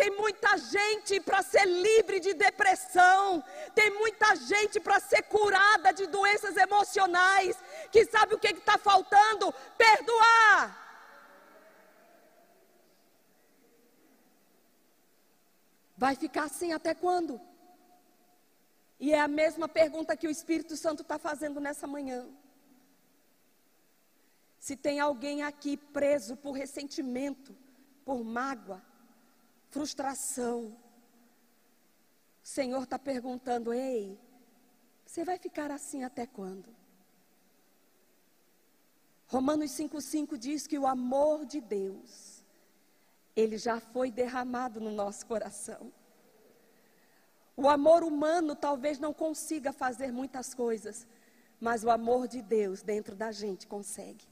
[0.00, 3.42] Tem muita gente para ser livre de depressão.
[3.74, 7.56] Tem muita gente para ser curada de doenças emocionais.
[7.90, 9.52] Que sabe o que está faltando?
[9.78, 10.86] Perdoar.
[15.96, 17.40] Vai ficar assim até quando?
[19.00, 22.26] E é a mesma pergunta que o Espírito Santo está fazendo nessa manhã.
[24.58, 27.56] Se tem alguém aqui preso por ressentimento,
[28.04, 28.82] por mágoa,
[29.70, 30.76] frustração.
[32.42, 34.18] O Senhor está perguntando: ei,
[35.04, 36.74] você vai ficar assim até quando?
[39.28, 42.44] Romanos 5,5 diz que o amor de Deus,
[43.34, 45.92] ele já foi derramado no nosso coração.
[47.56, 51.06] O amor humano talvez não consiga fazer muitas coisas,
[51.58, 54.24] mas o amor de Deus dentro da gente consegue.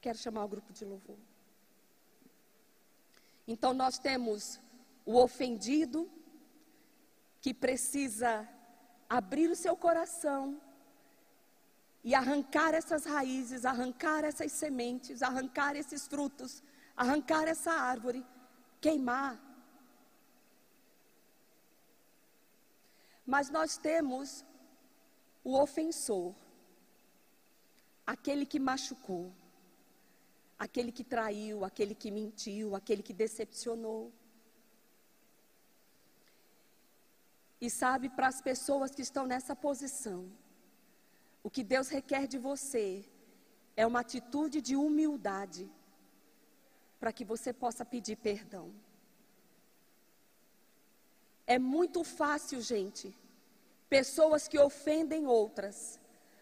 [0.00, 1.18] Quero chamar o grupo de louvor.
[3.46, 4.60] Então nós temos
[5.04, 6.10] o ofendido
[7.40, 8.48] que precisa
[9.08, 10.60] abrir o seu coração
[12.02, 16.62] e arrancar essas raízes, arrancar essas sementes, arrancar esses frutos,
[16.96, 18.24] arrancar essa árvore,
[18.80, 19.38] queimar.
[23.26, 24.44] Mas nós temos
[25.44, 26.34] o ofensor,
[28.06, 29.32] aquele que machucou
[30.64, 34.12] aquele que traiu, aquele que mentiu, aquele que decepcionou.
[37.58, 40.20] E sabe, para as pessoas que estão nessa posição,
[41.42, 42.86] o que Deus requer de você
[43.74, 45.64] é uma atitude de humildade,
[47.00, 48.70] para que você possa pedir perdão.
[51.46, 53.16] É muito fácil, gente,
[53.88, 55.98] pessoas que ofendem outras,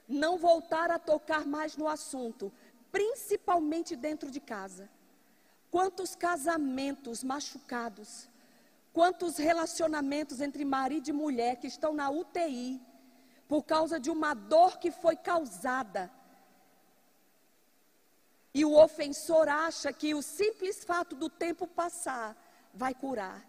[0.08, 2.52] não voltar a tocar mais no assunto,
[2.90, 4.88] principalmente dentro de casa.
[5.70, 8.28] Quantos casamentos machucados,
[8.92, 12.80] quantos relacionamentos entre marido e mulher que estão na UTI
[13.46, 16.10] por causa de uma dor que foi causada.
[18.52, 22.36] E o ofensor acha que o simples fato do tempo passar
[22.74, 23.46] vai curar.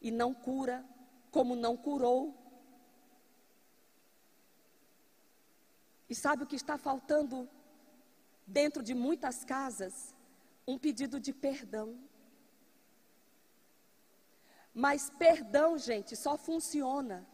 [0.00, 0.84] E não cura,
[1.30, 2.34] como não curou.
[6.08, 7.48] E sabe o que está faltando
[8.46, 10.14] dentro de muitas casas,
[10.66, 11.98] um pedido de perdão.
[14.72, 17.26] Mas perdão, gente, só funciona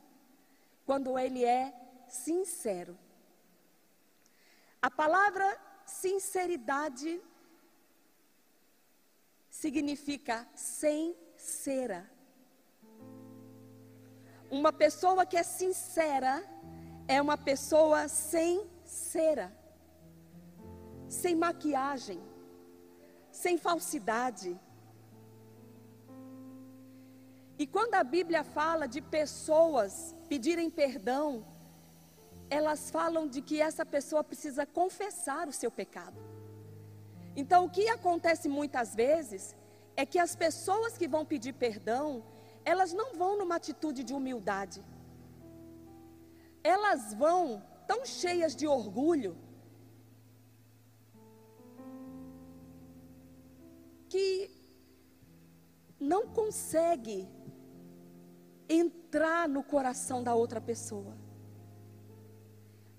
[0.86, 1.74] quando ele é
[2.08, 2.98] sincero.
[4.80, 7.20] A palavra sinceridade
[9.50, 12.10] significa sem cera.
[14.50, 16.44] Uma pessoa que é sincera
[17.08, 19.61] é uma pessoa sem cera
[21.20, 22.20] sem maquiagem,
[23.30, 24.50] sem falsidade.
[27.58, 31.44] E quando a Bíblia fala de pessoas pedirem perdão,
[32.48, 36.18] elas falam de que essa pessoa precisa confessar o seu pecado.
[37.36, 39.54] Então, o que acontece muitas vezes
[39.96, 42.24] é que as pessoas que vão pedir perdão,
[42.64, 44.82] elas não vão numa atitude de humildade.
[46.64, 49.36] Elas vão tão cheias de orgulho,
[54.12, 54.50] que
[55.98, 57.26] não consegue
[58.68, 61.16] entrar no coração da outra pessoa.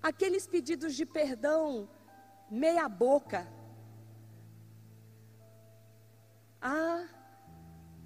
[0.02, 1.88] Aqueles pedidos de perdão,
[2.50, 3.46] meia boca.
[6.60, 7.06] Ah,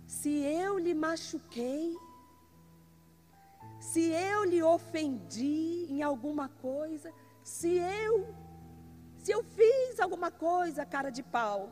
[0.06, 0.28] se
[0.62, 1.96] eu lhe machuquei,
[3.80, 7.10] se eu lhe ofendi em alguma coisa,
[7.42, 7.70] se
[8.04, 8.34] eu,
[9.16, 11.70] se eu fiz alguma coisa, cara de pau.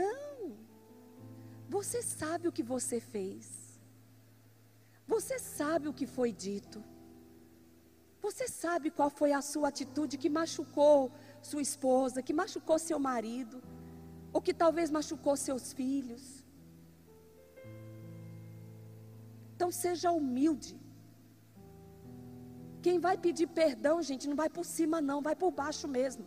[0.00, 0.40] Não.
[1.76, 3.46] Você sabe o que você fez.
[5.14, 6.78] Você sabe o que foi dito.
[8.26, 10.98] Você sabe qual foi a sua atitude que machucou
[11.50, 13.56] sua esposa, que machucou seu marido,
[14.34, 16.24] ou que talvez machucou seus filhos.
[19.54, 20.74] Então seja humilde.
[22.84, 26.24] Quem vai pedir perdão, gente, não vai por cima, não, vai por baixo mesmo.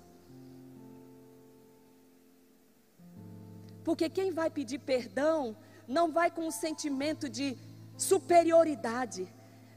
[3.89, 7.57] Porque quem vai pedir perdão não vai com um sentimento de
[7.97, 9.27] superioridade,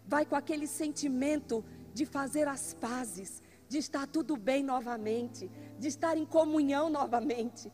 [0.06, 6.14] vai com aquele sentimento de fazer as pazes, de estar tudo bem novamente, de estar
[6.18, 7.72] em comunhão novamente.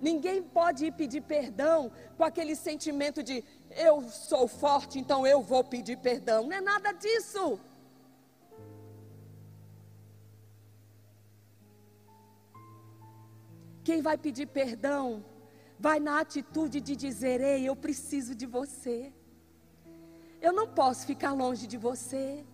[0.00, 5.62] Ninguém pode ir pedir perdão com aquele sentimento de eu sou forte, então eu vou
[5.62, 6.48] pedir perdão.
[6.48, 7.60] Não é nada disso.
[13.84, 15.24] Quem vai pedir perdão,
[15.86, 19.12] vai na atitude de dizer: Ei, eu preciso de você.
[20.46, 22.44] Eu não posso ficar longe de você.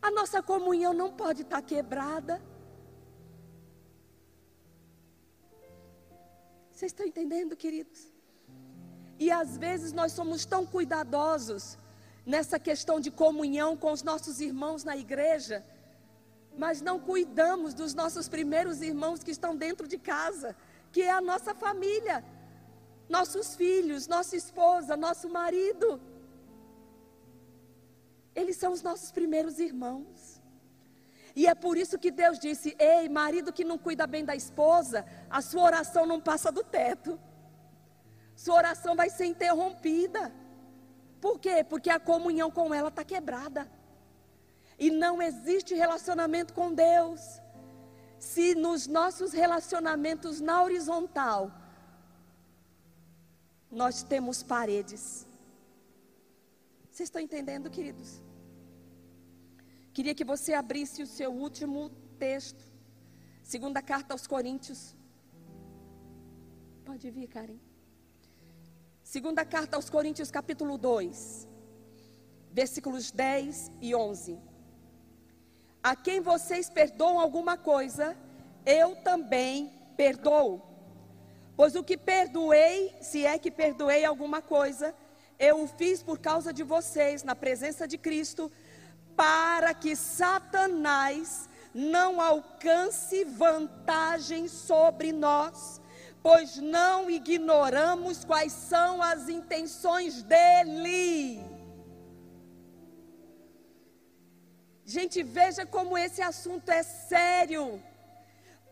[0.00, 2.34] A nossa comunhão não pode estar quebrada.
[6.70, 8.00] Vocês estão entendendo, queridos?
[9.18, 11.76] E às vezes nós somos tão cuidadosos
[12.24, 15.64] nessa questão de comunhão com os nossos irmãos na igreja,
[16.56, 20.54] mas não cuidamos dos nossos primeiros irmãos que estão dentro de casa,
[20.92, 22.24] que é a nossa família,
[23.08, 26.00] nossos filhos, nossa esposa, nosso marido.
[28.34, 30.40] Eles são os nossos primeiros irmãos.
[31.34, 35.04] E é por isso que Deus disse: Ei, marido que não cuida bem da esposa,
[35.30, 37.18] a sua oração não passa do teto.
[38.34, 40.32] Sua oração vai ser interrompida.
[41.20, 41.64] Por quê?
[41.64, 43.68] Porque a comunhão com ela está quebrada.
[44.78, 47.40] E não existe relacionamento com Deus.
[48.18, 51.52] Se nos nossos relacionamentos na horizontal,
[53.70, 55.26] nós temos paredes.
[56.90, 58.22] Vocês estão entendendo, queridos?
[59.92, 62.64] Queria que você abrisse o seu último texto.
[63.42, 64.94] Segunda carta aos Coríntios.
[66.84, 67.58] Pode vir, Karen.
[69.02, 71.48] Segunda carta aos Coríntios, capítulo 2,
[72.52, 74.38] versículos 10 e 11.
[75.82, 78.16] A quem vocês perdoam alguma coisa,
[78.66, 80.67] eu também perdoo.
[81.58, 84.94] Pois o que perdoei, se é que perdoei alguma coisa,
[85.40, 88.48] eu o fiz por causa de vocês, na presença de Cristo,
[89.16, 95.80] para que Satanás não alcance vantagem sobre nós,
[96.22, 101.42] pois não ignoramos quais são as intenções dele.
[104.84, 107.82] Gente, veja como esse assunto é sério.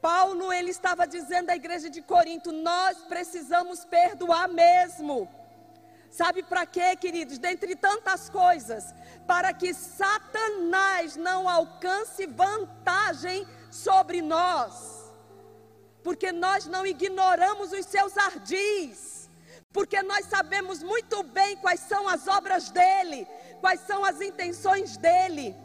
[0.06, 5.28] Paulo ele estava dizendo à igreja de Corinto: nós precisamos perdoar mesmo.
[6.08, 7.38] Sabe para quê, queridos?
[7.38, 8.94] Dentre tantas coisas,
[9.26, 15.12] para que Satanás não alcance vantagem sobre nós.
[16.04, 19.28] Porque nós não ignoramos os seus ardis.
[19.72, 23.26] Porque nós sabemos muito bem quais são as obras dele,
[23.60, 25.56] quais são as intenções dele.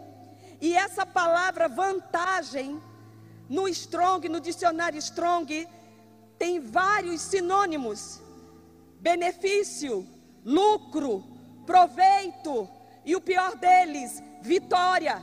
[0.60, 2.82] E essa palavra vantagem,
[3.52, 5.68] no Strong, no dicionário Strong,
[6.40, 8.22] tem vários sinônimos:
[8.98, 10.08] benefício,
[10.46, 11.22] lucro,
[11.66, 12.70] proveito
[13.04, 15.22] e o pior deles, vitória.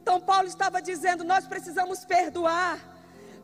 [0.00, 2.80] Então Paulo estava dizendo: nós precisamos perdoar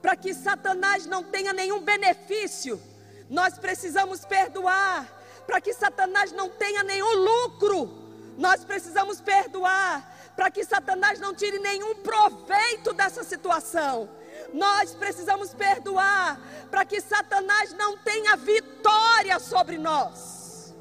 [0.01, 2.81] para que Satanás não tenha nenhum benefício.
[3.29, 5.07] Nós precisamos perdoar
[5.47, 7.79] para que Satanás não tenha nenhum lucro.
[8.39, 14.09] Nós precisamos perdoar para que Satanás não tire nenhum proveito dessa situação.
[14.53, 20.75] Nós precisamos perdoar para que Satanás não tenha vitória sobre nós.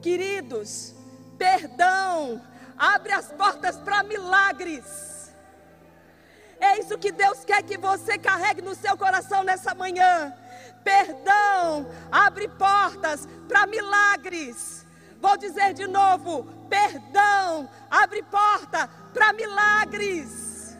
[0.00, 0.94] Queridos,
[1.36, 2.42] perdão
[2.80, 5.30] abre as portas para milagres.
[6.58, 10.32] É isso que Deus quer que você carregue no seu coração nessa manhã.
[10.82, 14.79] Perdão abre portas para milagres.
[15.20, 20.76] Vou dizer de novo: perdão abre porta para milagres.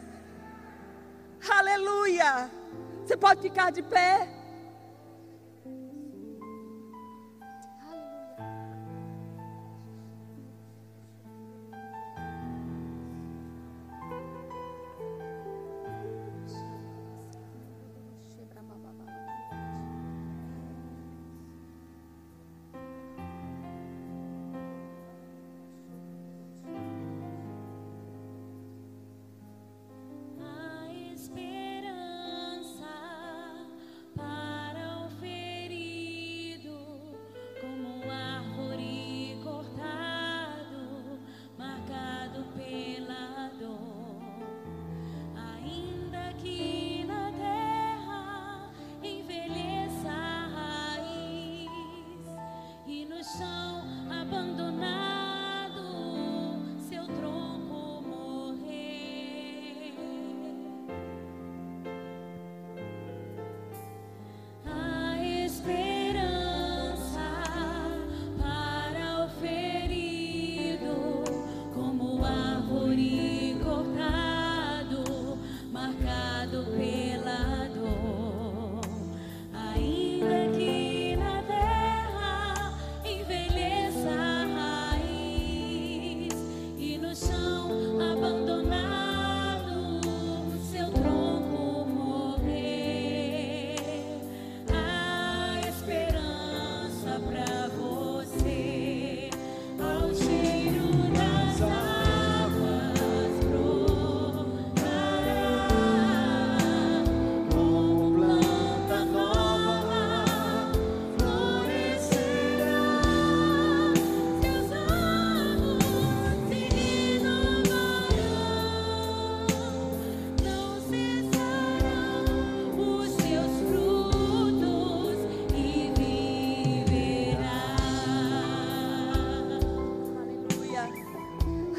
[1.49, 2.49] Aleluia.
[3.05, 4.40] Você pode ficar de pé.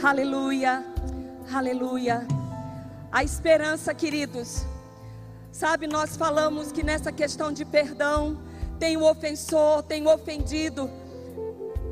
[0.02, 0.84] Aleluia,
[1.54, 2.26] aleluia.
[3.12, 4.66] A esperança, queridos.
[5.52, 8.36] Sabe, nós falamos que nessa questão de perdão,
[8.80, 10.90] tem o ofensor, tem o ofendido.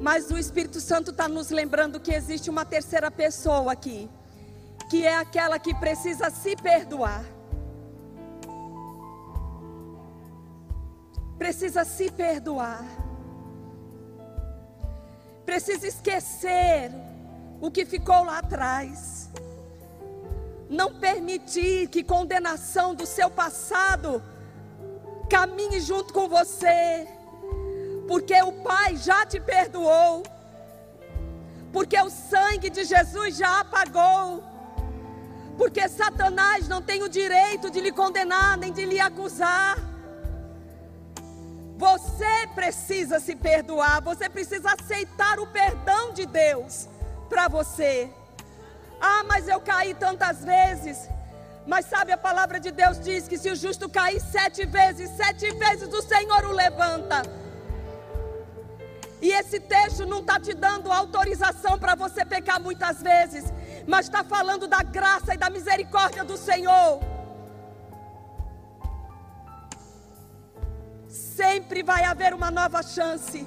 [0.03, 4.11] Mas o Espírito Santo está nos lembrando que existe uma terceira pessoa aqui,
[4.91, 7.25] que é aquela que precisa se perdoar.
[11.39, 12.85] Precisa se perdoar.
[15.47, 17.10] Precisa esquecer
[17.61, 19.29] o que ficou lá atrás.
[20.69, 24.23] Não permitir que condenação do seu passado
[25.29, 27.09] caminhe junto com você
[28.11, 30.25] porque o Pai já te perdoou,
[31.73, 34.43] porque o sangue de Jesus já apagou,
[35.57, 39.79] porque Satanás não tem o direito de lhe condenar nem de lhe acusar.
[41.79, 46.89] Você precisa se perdoar, você precisa aceitar o perdão de Deus
[47.31, 48.11] para você.
[49.01, 51.09] Ah, mas eu caí tantas vezes.
[51.67, 55.47] Mas sabe, a palavra de Deus diz que se o justo cair sete vezes, sete
[55.53, 57.23] vezes o Senhor o levanta.
[59.23, 63.45] E esse texto não está te dando autorização para você pecar muitas vezes,
[63.87, 67.01] mas está falando da graça e da misericórdia do Senhor.
[71.09, 73.47] Sempre vai haver uma nova chance.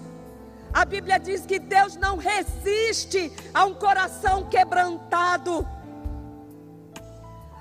[0.74, 5.67] A Bíblia diz que Deus não resiste a um coração quebrantado.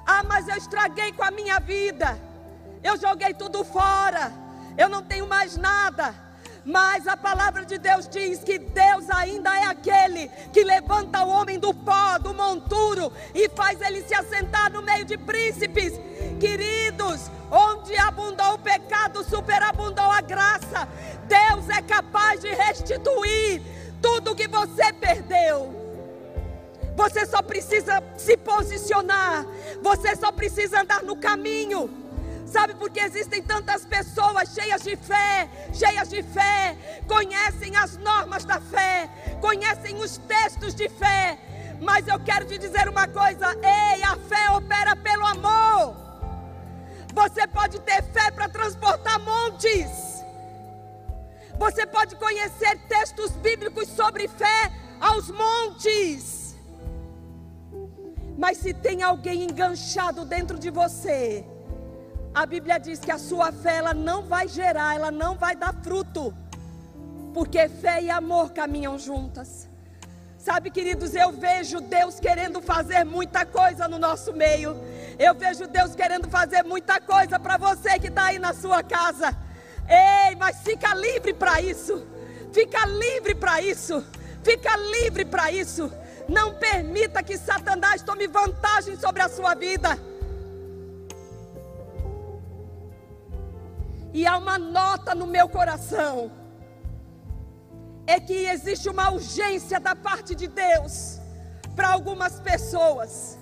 [0.07, 2.19] Ah, mas eu estraguei com a minha vida.
[2.83, 4.33] Eu joguei tudo fora.
[4.79, 6.15] Eu não tenho mais nada.
[6.65, 11.59] Mas a palavra de Deus diz que Deus ainda é aquele que levanta o homem
[11.59, 15.93] do pó, do monturo e faz ele se assentar no meio de príncipes.
[16.39, 20.89] Queridos, onde abundou o pecado, superabundou a graça.
[21.27, 23.63] Deus é capaz de restituir
[24.01, 25.83] tudo que você perdeu.
[26.95, 29.47] Você só precisa se posicionar,
[29.83, 32.02] você só precisa andar no caminho.
[32.53, 36.77] Sabe por que existem tantas pessoas cheias de fé, cheias de fé,
[37.09, 39.09] conhecem as normas da fé,
[39.41, 41.39] conhecem os textos de fé,
[41.81, 45.97] mas eu quero te dizer uma coisa: ei, a fé opera pelo amor.
[47.15, 49.89] Você pode ter fé para transportar montes.
[51.59, 56.55] Você pode conhecer textos bíblicos sobre fé aos montes.
[58.37, 61.47] Mas se tem alguém enganchado dentro de você,
[62.35, 65.75] a Bíblia diz que a sua fé ela não vai gerar, ela não vai dar
[65.83, 66.35] fruto,
[67.35, 69.69] porque fé e amor caminham juntas.
[70.39, 74.77] Sabe, queridos, eu vejo Deus querendo fazer muita coisa no nosso meio.
[75.17, 79.37] Eu vejo Deus querendo fazer muita coisa para você que está aí na sua casa.
[79.89, 82.05] Ei, mas fica livre para isso.
[82.53, 84.05] Fica livre para isso.
[84.43, 85.93] Fica livre para isso.
[86.29, 89.97] Não permita que Satanás tome vantagem sobre a sua vida.
[94.13, 96.31] E há uma nota no meu coração:
[98.07, 101.19] é que existe uma urgência da parte de Deus
[101.75, 103.39] para algumas pessoas.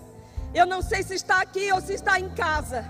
[0.54, 2.84] Eu não sei se está aqui ou se está em casa,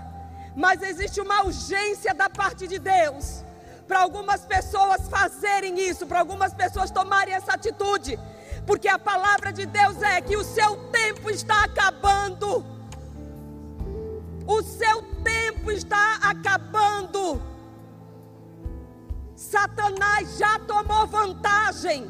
[0.55, 3.43] mas existe uma urgência da parte de Deus
[3.87, 8.17] para algumas pessoas fazerem isso, para algumas pessoas tomarem essa atitude,
[8.65, 12.65] porque a palavra de Deus é que o seu tempo está acabando.
[14.47, 16.90] O seu tempo está acabando.
[19.61, 22.09] Satanás já tomou vantagem.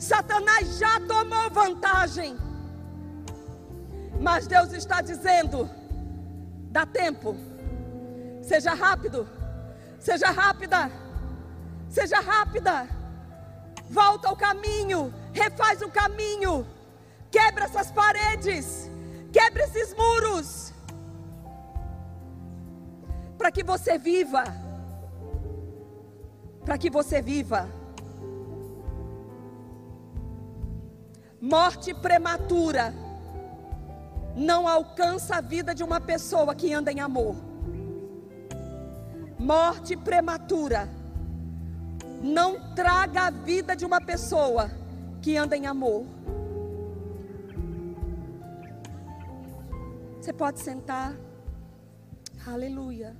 [0.00, 2.36] Satanás já tomou vantagem.
[4.20, 5.70] Mas Deus está dizendo:
[6.72, 7.36] dá tempo,
[8.42, 9.28] seja rápido,
[10.00, 10.90] seja rápida,
[11.88, 12.88] seja rápida,
[13.88, 16.66] volta ao caminho, refaz o caminho,
[17.30, 18.90] quebra essas paredes,
[19.32, 20.72] quebra esses muros,
[23.38, 24.65] para que você viva
[26.66, 27.68] para que você viva.
[31.40, 32.92] Morte prematura
[34.34, 37.36] não alcança a vida de uma pessoa que anda em amor.
[39.38, 40.88] Morte prematura
[42.20, 44.68] não traga a vida de uma pessoa
[45.22, 46.04] que anda em amor.
[50.20, 51.14] Você pode sentar.
[52.44, 53.14] Aleluia.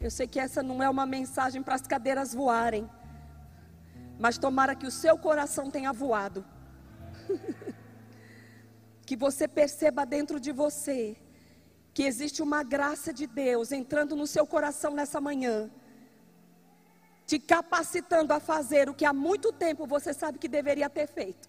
[0.00, 2.88] Eu sei que essa não é uma mensagem para as cadeiras voarem,
[4.18, 6.44] mas tomara que o seu coração tenha voado.
[9.06, 11.16] que você perceba dentro de você
[11.94, 15.70] que existe uma graça de Deus entrando no seu coração nessa manhã.
[17.26, 21.48] te capacitando a fazer o que há muito tempo você sabe que deveria ter feito.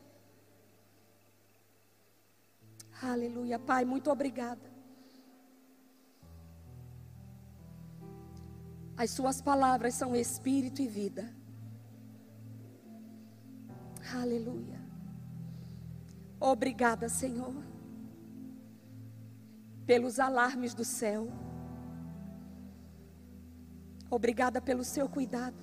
[3.02, 4.77] Aleluia, Pai, muito obrigada.
[8.98, 11.32] As Suas palavras são espírito e vida.
[14.16, 14.82] Aleluia.
[16.40, 17.54] Obrigada, Senhor,
[19.86, 21.28] pelos alarmes do céu.
[24.10, 25.58] Obrigada pelo seu cuidado.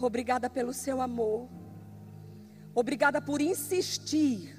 [0.00, 1.48] Obrigada pelo seu amor.
[2.74, 4.56] Obrigada por insistir.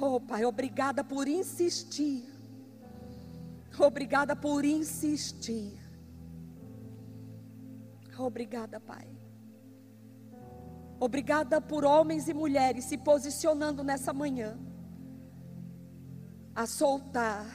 [0.00, 2.39] Oh, Pai, obrigada por insistir.
[3.78, 5.78] Obrigada por insistir.
[8.18, 9.08] Obrigada, Pai.
[10.98, 14.58] Obrigada por homens e mulheres se posicionando nessa manhã
[16.54, 17.46] a soltar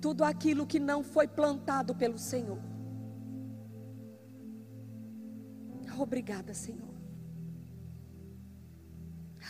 [0.00, 2.60] tudo aquilo que não foi plantado pelo Senhor.
[5.98, 6.94] Obrigada, Senhor.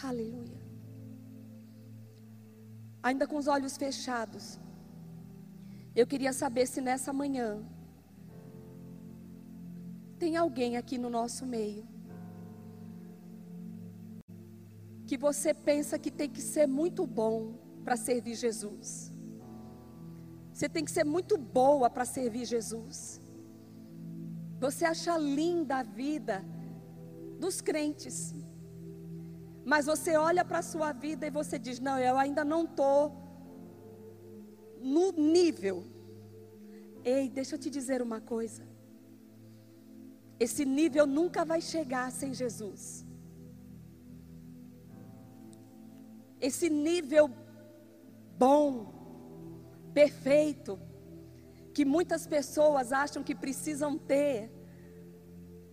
[0.02, 0.64] Aleluia.
[3.02, 4.58] Ainda com os olhos fechados,
[5.96, 7.64] eu queria saber se nessa manhã
[10.18, 11.84] tem alguém aqui no nosso meio
[15.06, 19.12] que você pensa que tem que ser muito bom para servir Jesus.
[20.52, 23.20] Você tem que ser muito boa para servir Jesus.
[24.58, 26.44] Você acha linda a vida
[27.38, 28.34] dos crentes.
[29.64, 33.25] Mas você olha para a sua vida e você diz: Não, eu ainda não estou
[34.94, 35.84] no nível.
[37.04, 38.62] Ei, deixa eu te dizer uma coisa.
[40.38, 43.04] Esse nível nunca vai chegar sem Jesus.
[46.40, 47.30] Esse nível
[48.38, 48.70] bom,
[49.94, 50.78] perfeito,
[51.74, 54.50] que muitas pessoas acham que precisam ter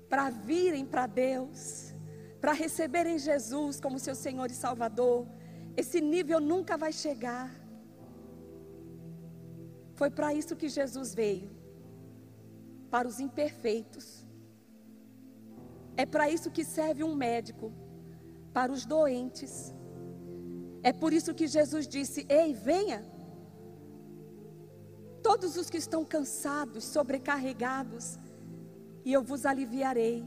[0.10, 1.94] para virem para Deus,
[2.40, 5.28] para receberem Jesus como seu Senhor e Salvador,
[5.76, 7.63] esse nível nunca vai chegar.
[9.94, 11.50] Foi para isso que Jesus veio
[12.94, 14.26] para os imperfeitos.
[15.96, 17.72] É para isso que serve um médico
[18.54, 19.74] para os doentes.
[20.84, 23.04] É por isso que Jesus disse: Ei, venha,
[25.22, 28.20] todos os que estão cansados, sobrecarregados,
[29.06, 30.24] e eu vos aliviarei.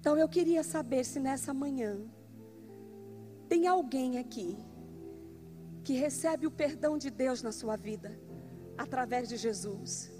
[0.00, 2.00] Então eu queria saber se nessa manhã
[3.48, 4.56] tem alguém aqui
[5.84, 8.18] que recebe o perdão de Deus na sua vida
[8.76, 10.10] através de Jesus.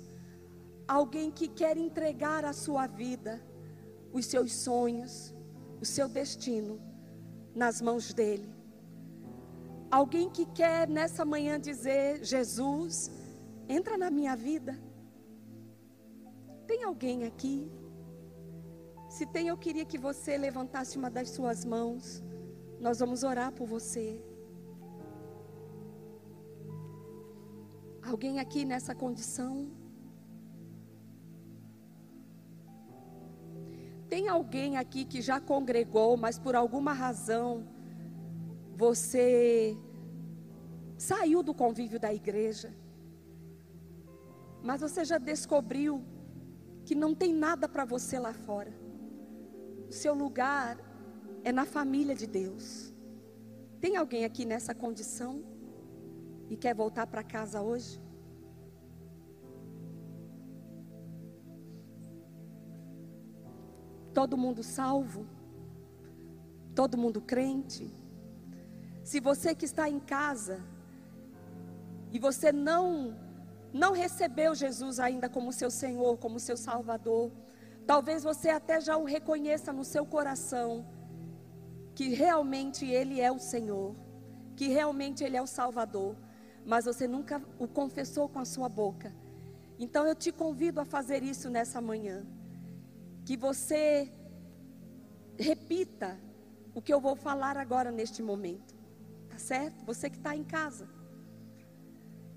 [0.86, 3.40] Alguém que quer entregar a sua vida,
[4.12, 5.34] os seus sonhos,
[5.80, 6.80] o seu destino
[7.54, 8.52] nas mãos dele.
[9.90, 13.10] Alguém que quer nessa manhã dizer: Jesus,
[13.68, 14.78] entra na minha vida.
[16.66, 17.70] Tem alguém aqui?
[19.08, 22.22] Se tem, eu queria que você levantasse uma das suas mãos.
[22.80, 24.18] Nós vamos orar por você.
[28.02, 29.70] Alguém aqui nessa condição?
[34.08, 37.66] Tem alguém aqui que já congregou, mas por alguma razão
[38.74, 39.76] você
[40.98, 42.74] saiu do convívio da igreja,
[44.62, 46.04] mas você já descobriu
[46.84, 48.72] que não tem nada para você lá fora.
[49.88, 50.78] O seu lugar
[51.44, 52.92] é na família de Deus.
[53.80, 55.44] Tem alguém aqui nessa condição
[56.52, 57.98] e quer voltar para casa hoje?
[64.12, 65.26] Todo mundo salvo?
[66.74, 67.90] Todo mundo crente?
[69.02, 70.60] Se você que está em casa
[72.10, 73.16] e você não
[73.72, 77.32] não recebeu Jesus ainda como seu Senhor, como seu Salvador,
[77.86, 80.84] talvez você até já o reconheça no seu coração
[81.94, 83.96] que realmente ele é o Senhor,
[84.54, 86.14] que realmente ele é o Salvador,
[86.64, 89.12] mas você nunca o confessou com a sua boca.
[89.78, 92.24] Então eu te convido a fazer isso nessa manhã.
[93.24, 94.12] Que você
[95.38, 96.18] repita
[96.74, 98.74] o que eu vou falar agora neste momento.
[99.28, 99.84] Tá certo?
[99.84, 100.88] Você que está em casa.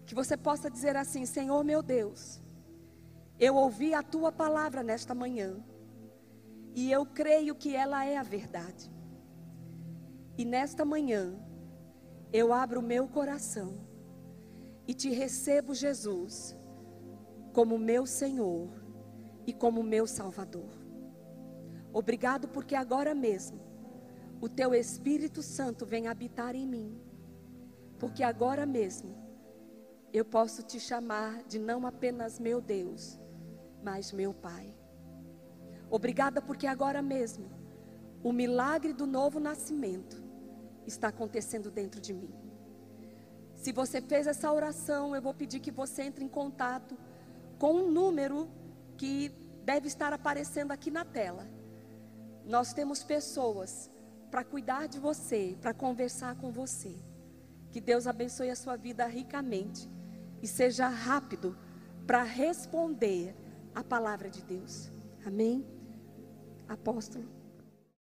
[0.05, 2.41] Que você possa dizer assim: Senhor meu Deus,
[3.39, 5.63] eu ouvi a tua palavra nesta manhã.
[6.73, 8.91] E eu creio que ela é a verdade.
[10.38, 11.34] E nesta manhã,
[12.34, 13.84] eu abro o meu coração
[14.88, 16.55] e te recebo, Jesus,
[17.53, 18.69] como meu Senhor
[19.47, 20.69] e como meu Salvador.
[21.93, 23.59] Obrigado porque agora mesmo
[24.41, 26.99] o teu Espírito Santo vem habitar em mim.
[27.97, 29.15] Porque agora mesmo
[30.11, 33.19] eu posso te chamar de não apenas meu Deus,
[33.81, 34.75] mas meu Pai.
[35.89, 37.49] Obrigada porque agora mesmo
[38.23, 40.21] o milagre do novo nascimento
[40.86, 42.44] está acontecendo dentro de mim.
[43.66, 46.95] Se você fez essa oração, eu vou pedir que você entre em contato
[47.57, 48.47] com um número
[48.95, 49.30] que
[49.63, 51.47] deve estar aparecendo aqui na tela.
[52.45, 53.89] Nós temos pessoas
[54.30, 56.95] para cuidar de você, para conversar com você.
[57.72, 59.89] Que Deus abençoe a sua vida ricamente
[60.43, 61.57] e seja rápido
[62.05, 63.36] para responder
[63.74, 64.91] a palavra de Deus.
[65.26, 65.66] Amém?
[66.68, 67.34] Apóstolo.